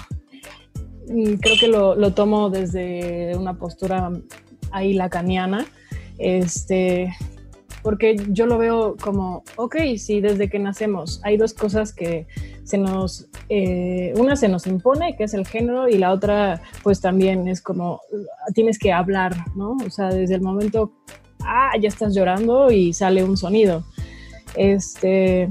[1.07, 4.11] creo que lo, tomo desde una postura
[4.70, 5.66] ahí lacaniana,
[6.18, 7.12] este,
[7.82, 12.26] porque yo lo veo como, ok, si desde que nacemos hay dos cosas que
[12.64, 17.00] se nos, eh, una se nos impone, que es el género, y la otra pues
[17.00, 18.00] también es como,
[18.55, 19.76] tienes que hablar, ¿no?
[19.84, 20.92] O sea, desde el momento,
[21.40, 23.84] ah, ya estás llorando y sale un sonido.
[24.55, 25.48] Este,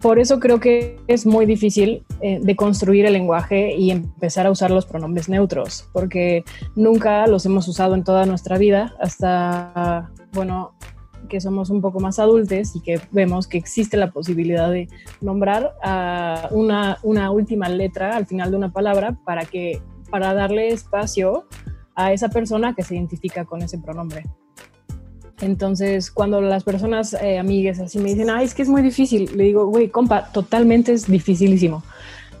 [0.00, 4.50] por eso creo que es muy difícil eh, de construir el lenguaje y empezar a
[4.50, 6.44] usar los pronombres neutros, porque
[6.76, 10.72] nunca los hemos usado en toda nuestra vida hasta, bueno,
[11.28, 14.88] que somos un poco más adultos y que vemos que existe la posibilidad de
[15.20, 20.68] nombrar a una, una última letra al final de una palabra para, que, para darle
[20.68, 21.46] espacio
[21.94, 24.24] a esa persona que se identifica con ese pronombre.
[25.40, 29.30] Entonces, cuando las personas, eh, amigas, así me dicen, ay, es que es muy difícil,
[29.36, 31.82] le digo, güey, compa, totalmente es dificilísimo.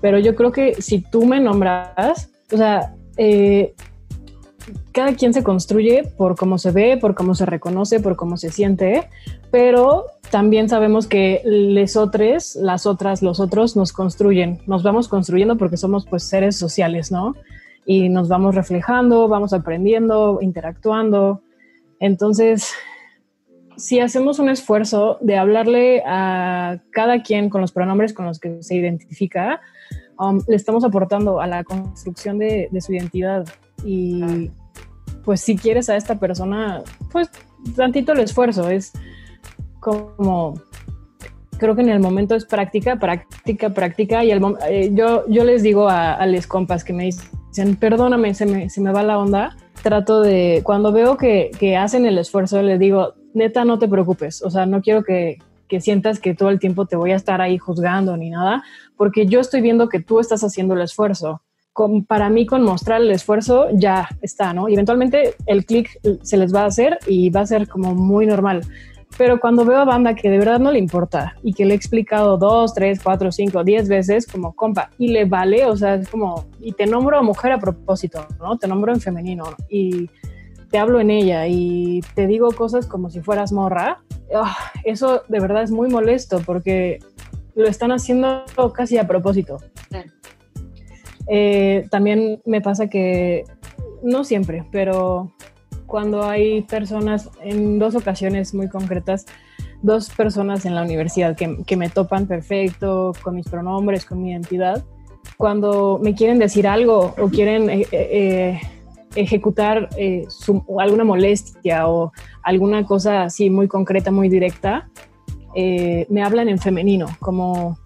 [0.00, 3.74] Pero yo creo que si tú me nombras, o sea, eh,
[4.92, 8.50] cada quien se construye por cómo se ve, por cómo se reconoce, por cómo se
[8.50, 9.08] siente,
[9.50, 15.56] pero también sabemos que les otros, las otras, los otros nos construyen, nos vamos construyendo
[15.56, 17.34] porque somos pues seres sociales, ¿no?
[17.86, 21.40] Y nos vamos reflejando, vamos aprendiendo, interactuando.
[22.00, 22.72] Entonces,
[23.78, 28.62] si hacemos un esfuerzo de hablarle a cada quien con los pronombres con los que
[28.62, 29.60] se identifica,
[30.18, 33.46] um, le estamos aportando a la construcción de, su identidad.
[33.84, 34.50] Y
[35.24, 37.30] pues si quieres a esta persona, pues
[37.76, 38.92] tantito el esfuerzo, es
[39.80, 40.54] como
[41.58, 44.24] creo que en el momento es práctica, práctica, práctica.
[44.24, 48.70] Y eh, yo, yo les digo a, a compas que me dicen, perdóname, se me,
[48.70, 52.78] se me va la onda trato de, cuando veo que, que, hacen el esfuerzo, les
[52.78, 56.58] digo, neta, no te preocupes, o sea, no quiero que, que, sientas que todo el
[56.58, 58.62] tiempo te voy a estar ahí juzgando ni nada,
[58.96, 61.42] porque yo estoy viendo que tú estás haciendo el esfuerzo.
[61.72, 64.68] Con, para mí, con mostrar el esfuerzo, ya está, ¿no?
[64.68, 65.88] Y eventualmente el clic
[66.22, 68.62] se les va a hacer y va a ser como muy normal.
[69.16, 71.76] Pero cuando veo a banda que de verdad no le importa y que le he
[71.76, 76.08] explicado dos, tres, cuatro, cinco, diez veces como compa y le vale, o sea, es
[76.08, 78.58] como, y te nombro mujer a propósito, ¿no?
[78.58, 80.10] Te nombro en femenino y
[80.70, 84.00] te hablo en ella y te digo cosas como si fueras morra,
[84.34, 86.98] ah, eso de verdad es muy molesto porque
[87.54, 88.44] lo están haciendo
[88.74, 89.58] casi a propósito.
[91.26, 93.44] Eh, también me pasa que,
[94.02, 95.32] no siempre, pero
[95.86, 99.26] cuando hay personas, en dos ocasiones muy concretas,
[99.82, 104.84] dos personas en la universidad que, me topan perfecto, con mis pronombres, con mi identidad,
[105.36, 108.60] cuando me quieren decir algo o quieren eh, eh,
[109.20, 110.26] ejecutar eh,
[110.78, 112.12] alguna molestia o
[112.42, 114.88] alguna cosa así muy concreta, muy directa,
[115.54, 117.76] me hablan en femenino, como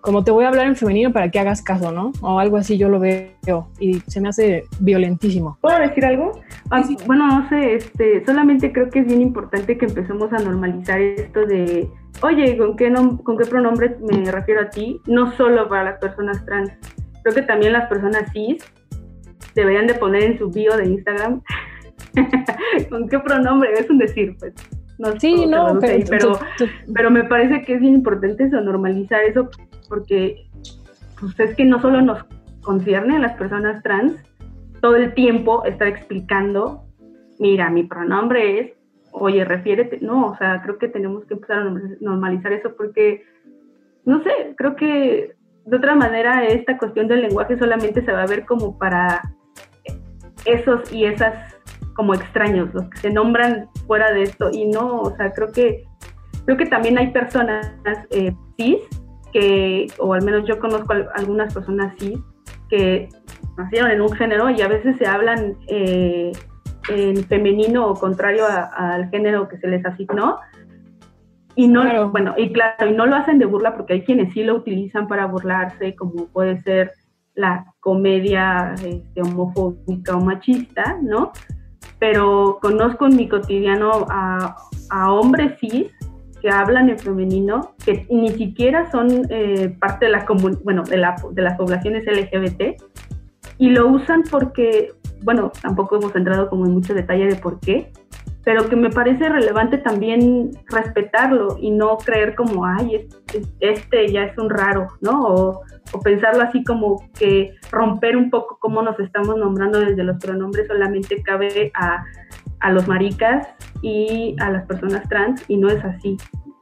[0.00, 2.12] como te voy a hablar en femenino para que hagas caso, ¿no?
[2.22, 5.58] O algo así yo lo veo y se me hace violentísimo.
[5.60, 6.40] ¿Puedo decir algo?
[6.70, 11.00] Ah, bueno, no sé, este, solamente creo que es bien importante que empecemos a normalizar
[11.00, 11.90] esto de,
[12.22, 15.00] oye, ¿con qué, ¿con qué pronombres me refiero a ti?
[15.06, 16.70] No solo para las personas trans,
[17.22, 18.64] creo que también las personas cis
[19.60, 21.42] deberían de poner en su bio de Instagram.
[22.90, 24.54] Con qué pronombre, es un decir, pues.
[24.98, 26.40] No sí, no, pero,
[26.92, 29.48] pero, me parece que es bien importante eso, normalizar eso
[29.88, 30.48] porque
[31.20, 32.24] pues es que no solo nos
[32.62, 34.14] concierne a las personas trans
[34.80, 36.82] todo el tiempo estar explicando,
[37.38, 38.72] mira, mi pronombre es
[39.12, 43.24] oye, refiérete, no, o sea, creo que tenemos que empezar a normalizar eso porque,
[44.04, 48.26] no sé, creo que de otra manera esta cuestión del lenguaje solamente se va a
[48.26, 49.22] ver como para
[50.44, 51.54] esos y esas
[51.94, 55.84] como extraños, los que se nombran fuera de esto y no, o sea, creo que
[56.44, 57.72] creo que también hay personas
[58.10, 58.78] eh, cis
[59.32, 62.18] que, o al menos yo conozco algunas personas cis
[62.70, 63.08] que
[63.56, 66.32] nacieron en un género y a veces se hablan eh,
[66.88, 70.38] en femenino o contrario al género que se les asignó.
[71.54, 74.44] Y no, bueno, y claro, y no lo hacen de burla porque hay quienes sí
[74.44, 76.92] lo utilizan para burlarse, como puede ser
[77.38, 81.32] la comedia este, homofóbica o machista, ¿no?
[82.00, 84.56] Pero conozco en mi cotidiano a,
[85.10, 85.86] hombres cis
[86.40, 90.26] que hablan en femenino, que ni siquiera son eh, parte de la,
[90.64, 92.80] bueno, de, la, de las poblaciones LGBT,
[93.58, 97.92] y lo usan porque, bueno, tampoco hemos entrado como en mucho detalle de por qué,
[98.48, 103.06] pero que me parece relevante también respetarlo y no creer como, ay,
[103.60, 105.22] este ya es un raro, ¿no?
[105.26, 105.60] O,
[105.92, 110.66] o, pensarlo así como que romper un poco cómo nos estamos nombrando desde los pronombres
[110.66, 112.02] solamente cabe a,
[112.60, 113.48] a los maricas
[113.82, 116.16] y a las personas trans y no es así.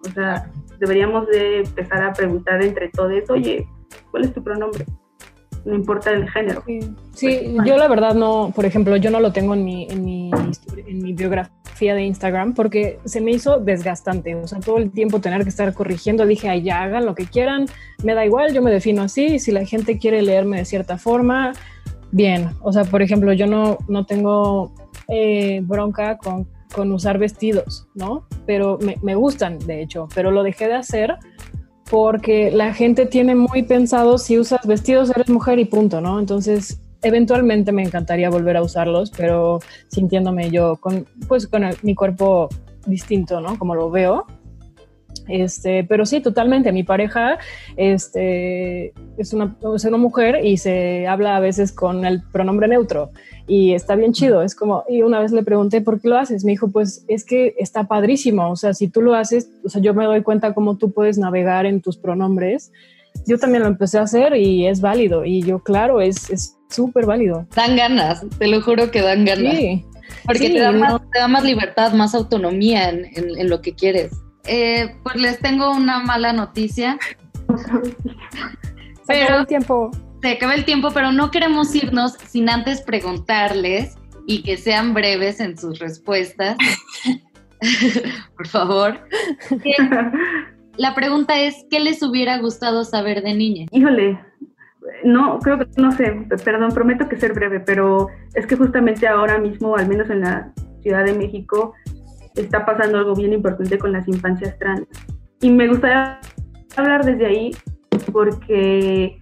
[0.04, 3.64] O sea, deberíamos de empezar a preguntar entre todos, oye,
[4.10, 4.86] ¿cuál es tu pronombre?
[5.66, 6.62] No importa el género.
[7.12, 10.30] Sí, yo la verdad no, por ejemplo, yo no lo tengo en mi, en mi,
[10.86, 15.20] en mi biografía de Instagram porque se me hizo desgastante, o sea, todo el tiempo
[15.20, 17.66] tener que estar corrigiendo, dije, ay, ya hagan lo que quieran,
[18.04, 21.52] me da igual, yo me defino así, si la gente quiere leerme de cierta forma,
[22.12, 24.72] bien, o sea, por ejemplo, yo no, no tengo
[25.08, 28.26] eh, bronca con, con, usar vestidos, ¿no?
[28.46, 31.16] Pero me, me gustan, de hecho, pero lo dejé de hacer
[31.90, 36.18] porque la gente tiene muy pensado si usas vestidos eres mujer y punto, ¿no?
[36.18, 42.48] Entonces, eventualmente me encantaría volver a usarlos, pero sintiéndome yo con, pues, con mi cuerpo
[42.86, 43.58] distinto, ¿no?
[43.58, 44.26] Como lo veo.
[45.28, 46.72] Este, pero sí, totalmente.
[46.72, 47.38] Mi pareja
[47.76, 53.10] este, es, una, es una mujer y se habla a veces con el pronombre neutro
[53.46, 54.42] y está bien chido.
[54.42, 56.44] Es como, y una vez le pregunté, ¿por qué lo haces?
[56.44, 58.50] Me dijo, pues es que está padrísimo.
[58.50, 61.18] O sea, si tú lo haces, o sea, yo me doy cuenta cómo tú puedes
[61.18, 62.72] navegar en tus pronombres.
[63.26, 65.24] Yo también lo empecé a hacer y es válido.
[65.24, 66.28] Y yo, claro, es
[66.68, 67.46] súper válido.
[67.54, 69.56] Dan ganas, te lo juro que dan ganas.
[69.56, 69.84] Sí.
[70.24, 74.12] Porque te, da más, te, da más, libertad, más autonomía en, en, lo que quieres.
[74.46, 76.98] Eh, pues les tengo una mala noticia.
[79.06, 79.90] pero el tiempo
[80.22, 85.40] se acaba el tiempo, pero no queremos irnos sin antes preguntarles y que sean breves
[85.40, 86.56] en sus respuestas.
[88.36, 88.98] Por favor.
[90.76, 93.66] La pregunta es, ¿qué les hubiera gustado saber de niña?
[93.70, 94.18] Híjole,
[95.04, 99.38] no, creo que, no sé, perdón, prometo que ser breve, pero es que justamente ahora
[99.38, 101.72] mismo, al menos en la Ciudad de México,
[102.36, 104.86] está pasando algo bien importante con las infancias trans.
[105.40, 106.20] Y me gustaría
[106.76, 107.50] hablar desde ahí
[108.12, 109.20] porque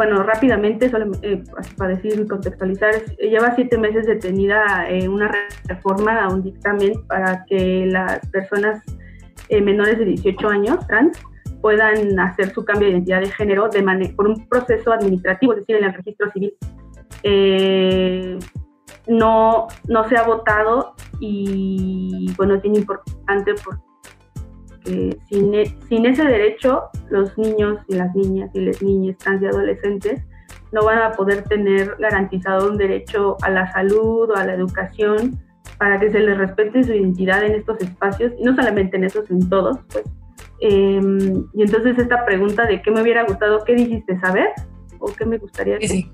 [0.00, 1.44] bueno, rápidamente, solo, eh,
[1.76, 5.30] para decir y contextualizar, lleva siete meses detenida eh, una
[5.66, 8.82] reforma a un dictamen para que las personas
[9.50, 11.18] eh, menores de 18 años, trans,
[11.60, 15.76] puedan hacer su cambio de identidad de género de por un proceso administrativo, es decir,
[15.76, 16.54] en el registro civil.
[19.06, 23.90] No, no se ha votado y bueno, es bien importante porque
[24.84, 29.42] que sin, e, sin ese derecho los niños y las niñas y las niñas trans
[29.42, 30.22] y adolescentes
[30.72, 35.38] no van a poder tener garantizado un derecho a la salud o a la educación
[35.78, 39.30] para que se les respete su identidad en estos espacios, y no solamente en esos,
[39.30, 40.04] en todos, pues.
[40.60, 44.20] Em, y entonces esta pregunta de qué me hubiera gustado, ¿qué dijiste?
[44.20, 44.48] ¿Saber?
[44.98, 46.12] ¿O qué me gustaría sí.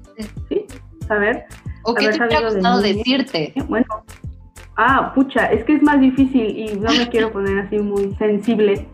[0.48, 0.66] ¿Sí?
[1.08, 1.46] ¿Saber?
[1.86, 3.54] ¿O qué te hubiera gustado decirte?
[3.68, 3.86] Bueno,
[4.76, 8.86] Ah, pucha, es que es más difícil y no me quiero poner así muy sensible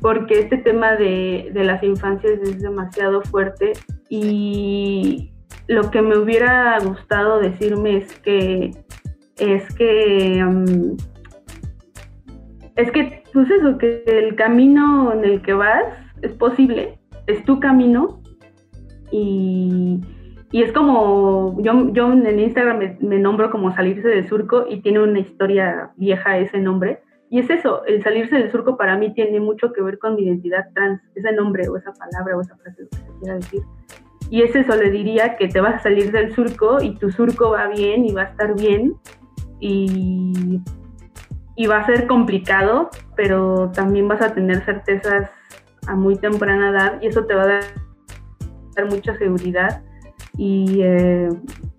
[0.00, 3.72] porque este tema de, las infancias es demasiado fuerte
[4.08, 5.30] y
[5.68, 8.72] lo que me hubiera gustado decirme es que
[9.36, 10.96] es que um,
[12.74, 15.84] es que pues eso que el camino en el que vas
[16.22, 18.20] es posible es tu camino
[19.12, 20.00] y
[20.50, 25.00] y es como, yo, yo en Instagram me, nombro como salirse del surco y tiene
[25.00, 27.02] una historia vieja ese nombre.
[27.30, 30.22] Y es eso, el salirse del surco para mí tiene mucho que ver con mi
[30.22, 33.62] identidad trans, ese nombre o esa palabra o esa frase, lo que se quiera decir.
[34.30, 37.50] Y es eso, le diría que te vas a salir del surco y tu surco
[37.50, 38.94] va bien y va a estar bien
[39.60, 40.62] y,
[41.56, 45.30] y va a ser complicado, pero también vas a tener certezas
[45.86, 49.82] a muy temprana edad y eso te va a dar mucha seguridad
[50.38, 51.28] y, eh,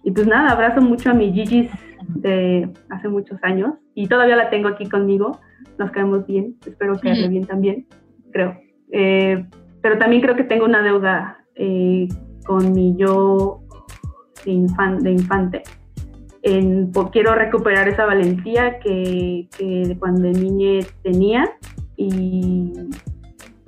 [0.03, 1.71] y pues nada, abrazo mucho a mi Gigi's
[2.07, 5.39] de hace muchos años y todavía la tengo aquí conmigo.
[5.79, 7.87] Nos caemos bien, espero quedarle bien también,
[8.33, 8.59] creo.
[8.91, 9.45] Eh,
[9.81, 12.09] pero también creo que tengo una deuda eh,
[12.45, 13.61] con mi yo
[14.45, 14.67] de,
[14.99, 15.63] de infante.
[16.41, 21.49] En, quiero recuperar esa valentía que, que cuando niña tenía
[21.95, 22.73] y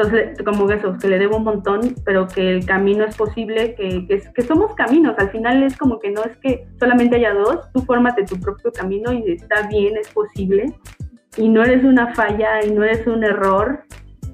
[0.01, 4.07] entonces, como eso, que le debo un montón, pero que el camino es posible, que,
[4.07, 5.15] que, somos caminos.
[5.19, 8.71] Al final es como que no es que solamente haya dos, tú fórmate tu propio
[8.71, 10.73] camino y está bien, es posible.
[11.37, 13.83] Y no eres una falla y no eres un error.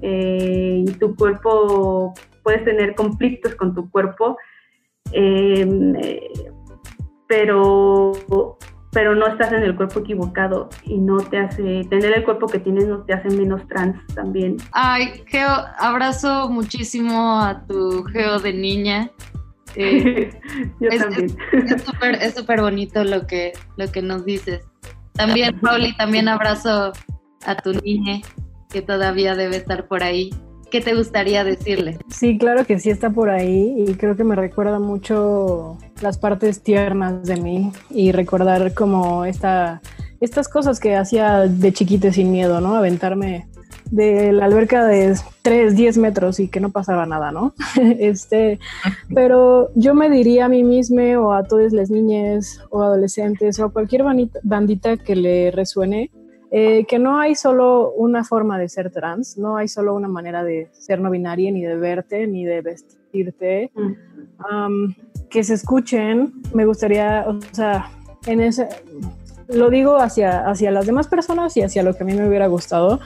[0.00, 4.38] Eh, y tu cuerpo, puedes tener conflictos con tu cuerpo,
[5.12, 6.30] em, eh,
[7.28, 8.12] pero
[8.98, 12.58] pero no estás en el cuerpo equivocado y no te hace, tener el cuerpo que
[12.58, 14.56] tienes no te hace menos trans también.
[14.72, 19.10] Ay, Geo, abrazo muchísimo a tu Geo de niña.
[19.76, 20.30] Eh,
[20.80, 21.36] Yo también.
[22.20, 24.66] Es súper bonito lo que, lo que nos dices.
[25.12, 26.92] También, Pauli, también abrazo
[27.46, 28.20] a tu niña
[28.70, 30.30] que todavía debe estar por ahí.
[30.70, 31.98] ¿Qué te gustaría decirle?
[32.08, 36.62] Sí, claro que sí está por ahí y creo que me recuerda mucho las partes
[36.62, 39.80] tiernas de mí y recordar como esta,
[40.20, 42.74] estas cosas que hacía de chiquite sin miedo, ¿no?
[42.76, 43.48] Aventarme
[43.90, 47.54] de la alberca de 3, 10 metros y que no pasaba nada, ¿no?
[47.98, 48.58] este,
[49.14, 53.64] pero yo me diría a mí misma o a todas las niñas o adolescentes o
[53.64, 54.02] a cualquier
[54.42, 56.10] bandita que le resuene,
[56.50, 60.42] eh, que no hay solo una forma de ser trans, no hay solo una manera
[60.44, 63.70] de ser no binaria, ni de verte, ni de vestirte.
[65.28, 67.90] que se escuchen, me gustaría, o sea,
[68.26, 68.68] en ese,
[69.48, 72.46] lo digo hacia, hacia las demás personas y hacia lo que a mí me hubiera
[72.46, 73.00] gustado,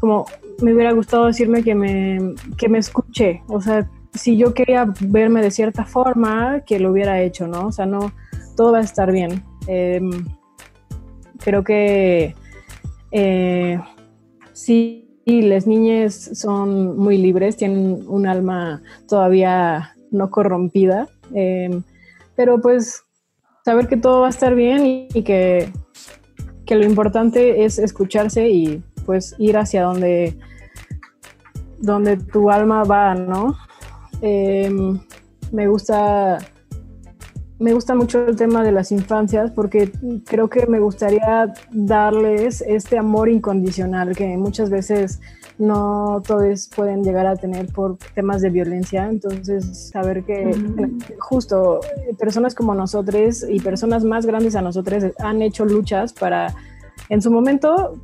[0.00, 0.26] como
[0.62, 5.42] me hubiera gustado decirme que me, que me escuche, o sea, si yo quería verme
[5.42, 7.66] de cierta forma, que lo hubiera hecho, ¿no?
[7.66, 8.12] O sea, no,
[8.56, 9.42] todo va a estar bien.
[9.66, 10.10] Em,
[11.38, 12.34] creo que
[13.10, 13.80] eh,
[14.52, 21.82] sí, las niñas son muy libres, tienen un alma todavía no corrompida, em,
[22.34, 23.02] pero pues
[23.64, 25.70] saber que todo va a estar bien y, que,
[26.64, 30.38] que, lo importante es escucharse y pues ir hacia donde,
[31.78, 33.54] donde tu alma va, ¿no?
[34.22, 34.98] Em,
[35.52, 36.38] me gusta
[37.58, 39.90] me gusta mucho el tema de las infancias porque
[40.24, 45.20] creo que me gustaría darles este amor incondicional que muchas veces
[45.58, 49.08] no todos pueden llegar a tener por temas de violencia.
[49.08, 50.52] Entonces, saber que
[51.18, 51.80] justo
[52.16, 56.54] personas como nosotros y personas más grandes a nosotros han hecho luchas para,
[57.08, 57.94] en su momento,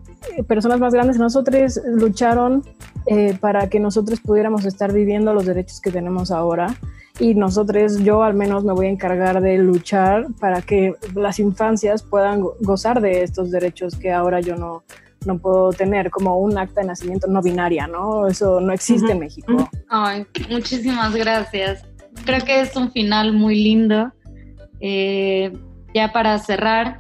[0.49, 2.65] personas más grandes a nosotros lucharon
[3.07, 6.75] eh, para que nosotros pudiéramos estar viviendo los derechos que tenemos ahora
[7.21, 12.03] y nosotros, yo al menos me voy a encargar de luchar para que las infancias
[12.03, 14.83] puedan gozar de estos derechos que ahora yo no,
[15.25, 18.27] no puedo tener, como un acta de nacimiento no binaria, ¿no?
[18.27, 19.69] Eso no existe en México.
[19.89, 21.85] Ay, muchísimas gracias.
[22.25, 24.13] Creo que es un final muy lindo.
[24.81, 25.57] Eh,
[25.95, 26.99] ya para cerrar,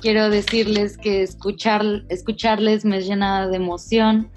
[0.00, 4.30] quiero decirles que escuchar, escucharles me llena de emoción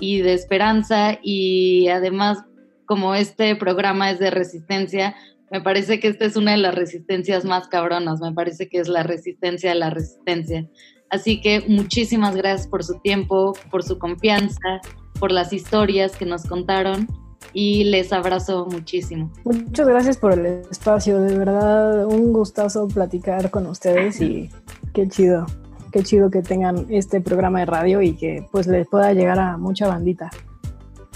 [0.00, 2.44] y de esperanza y además
[2.92, 5.16] como este programa es de resistencia,
[5.50, 8.86] me parece que esta es una de las resistencias más cabronas, me parece que es
[8.86, 10.68] la resistencia de la resistencia.
[11.08, 14.82] Así que muchísimas gracias por su tiempo, por su confianza,
[15.18, 17.06] por las historias que nos contaron
[17.54, 19.32] y les abrazo muchísimo.
[19.46, 24.50] Muchas gracias por el espacio, de verdad un gustazo platicar con ustedes y
[24.92, 25.46] qué chido,
[25.92, 29.56] qué chido que tengan este programa de radio y que pues les pueda llegar a
[29.56, 30.28] mucha bandita.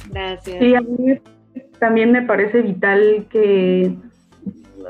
[0.09, 0.57] Gracias.
[0.59, 1.21] Sí, a mí
[1.79, 3.95] también me parece vital que,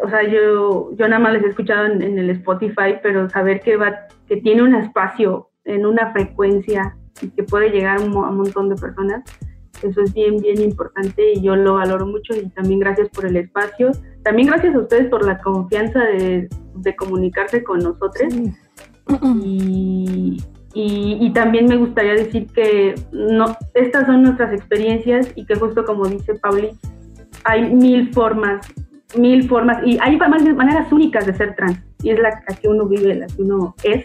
[0.03, 3.77] o sea, yo, yo nada más les he escuchado en, el Spotify, pero saber que,
[3.77, 3.95] va,
[4.29, 8.77] que tiene un espacio en una frecuencia y que puede llegar a un, montón de
[8.77, 9.23] personas,
[9.83, 13.37] eso es bien, bien importante y yo lo valoro mucho y también gracias por el
[13.37, 13.93] espacio.
[14.23, 18.33] También gracias a ustedes por la confianza de, de comunicarse con nosotros.
[19.45, 20.43] Y,
[20.79, 26.07] y, también me gustaría decir que no, estas son nuestras experiencias y que justo como
[26.07, 26.69] dice Pauli,
[27.45, 28.67] hay mil formas,
[29.17, 33.15] mil formas, y hay maneras únicas de ser trans, y es la, que uno vive,
[33.15, 34.05] la que uno es,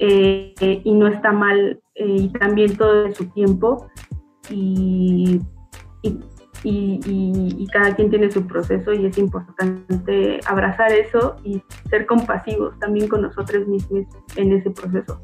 [0.00, 3.86] eh, y no está mal, eh, y también todo de su tiempo,
[4.50, 5.40] y,
[6.02, 6.20] y,
[6.64, 13.06] y, cada quien tiene su proceso, y es importante abrazar eso y ser compasivos también
[13.06, 15.20] con nosotros mismos en ese proceso.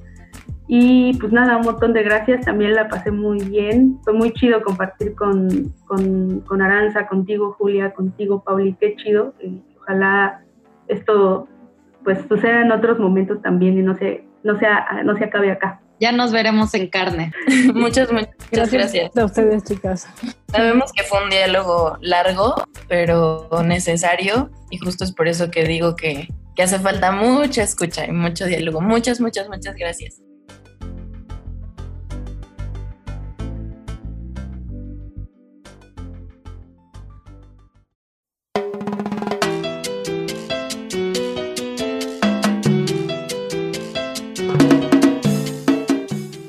[0.67, 4.62] Y pues nada, un montón de gracias, también la pasé muy bien, fue muy chido
[4.62, 9.35] compartir con, con, Aranza, contigo Julia, contigo Pauli, qué chido,
[9.77, 10.43] ojalá
[10.89, 11.49] esto
[12.03, 15.81] pues suceda en otros momentos también y no se, no sea, no se acabe acá.
[16.01, 17.33] Ya nos veremos en carne.
[17.75, 18.93] muchas, muchas gracias.
[18.93, 19.17] gracias.
[19.17, 20.09] A ustedes, chicas.
[20.49, 22.55] Sabemos que fue un diálogo largo,
[22.89, 28.07] pero necesario, y justo es por eso que digo que, que hace falta mucha escucha
[28.07, 28.81] y mucho diálogo.
[28.81, 30.21] Muchas, muchas, muchas gracias.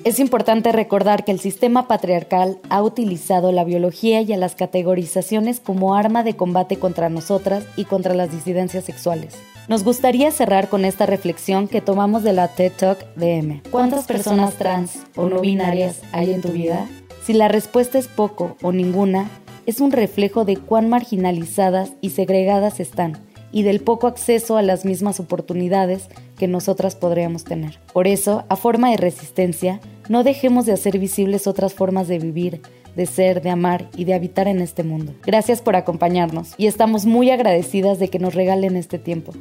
[0.05, 5.95] Es importante recordar que el sistema patriarcal ha utilizado la biología y las categorizaciones como
[5.95, 9.35] arma de combate contra nosotras y contra las disidencias sexuales.
[9.67, 13.63] Nos gustaría cerrar con esta reflexión que tomamos de la TED Talk de M.
[13.71, 16.87] ¿Cuántas personas trans o no binarias hay en tu vida?
[17.23, 19.27] Si la respuesta es poco o ninguna,
[19.65, 23.17] es un reflejo de cuán marginalizadas y segregadas están
[23.51, 27.79] y del poco acceso a las mismas oportunidades que nosotras podríamos tener.
[27.93, 29.79] Por eso, a forma de resistencia,
[30.09, 32.61] no dejemos de hacer visibles otras formas de vivir,
[32.95, 35.13] de ser, de amar y de habitar en este mundo.
[35.25, 39.33] Gracias por acompañarnos y estamos muy agradecidas de que nos regalen este tiempo.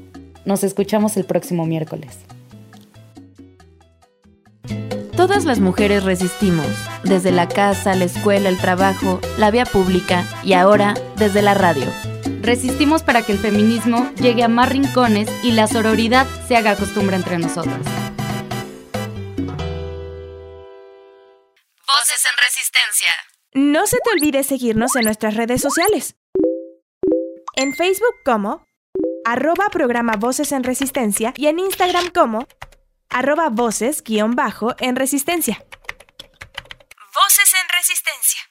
[0.45, 2.19] Nos escuchamos el próximo miércoles.
[5.17, 6.67] Todas las mujeres resistimos,
[7.05, 11.87] desde la casa, la escuela, el trabajo, la vía pública y ahora desde la radio.
[12.45, 17.17] Resistimos para que el feminismo llegue a más rincones y la sororidad se haga costumbre
[17.17, 17.81] entre nosotras.
[21.87, 23.15] Voces en Resistencia.
[23.55, 26.17] No se te olvide seguirnos en nuestras redes sociales.
[27.57, 28.67] En Facebook como
[29.25, 32.47] arroba programa Voces en Resistencia y en Instagram como
[33.09, 35.65] arroba voces guion bajo en Resistencia.
[37.15, 38.51] Voces en Resistencia.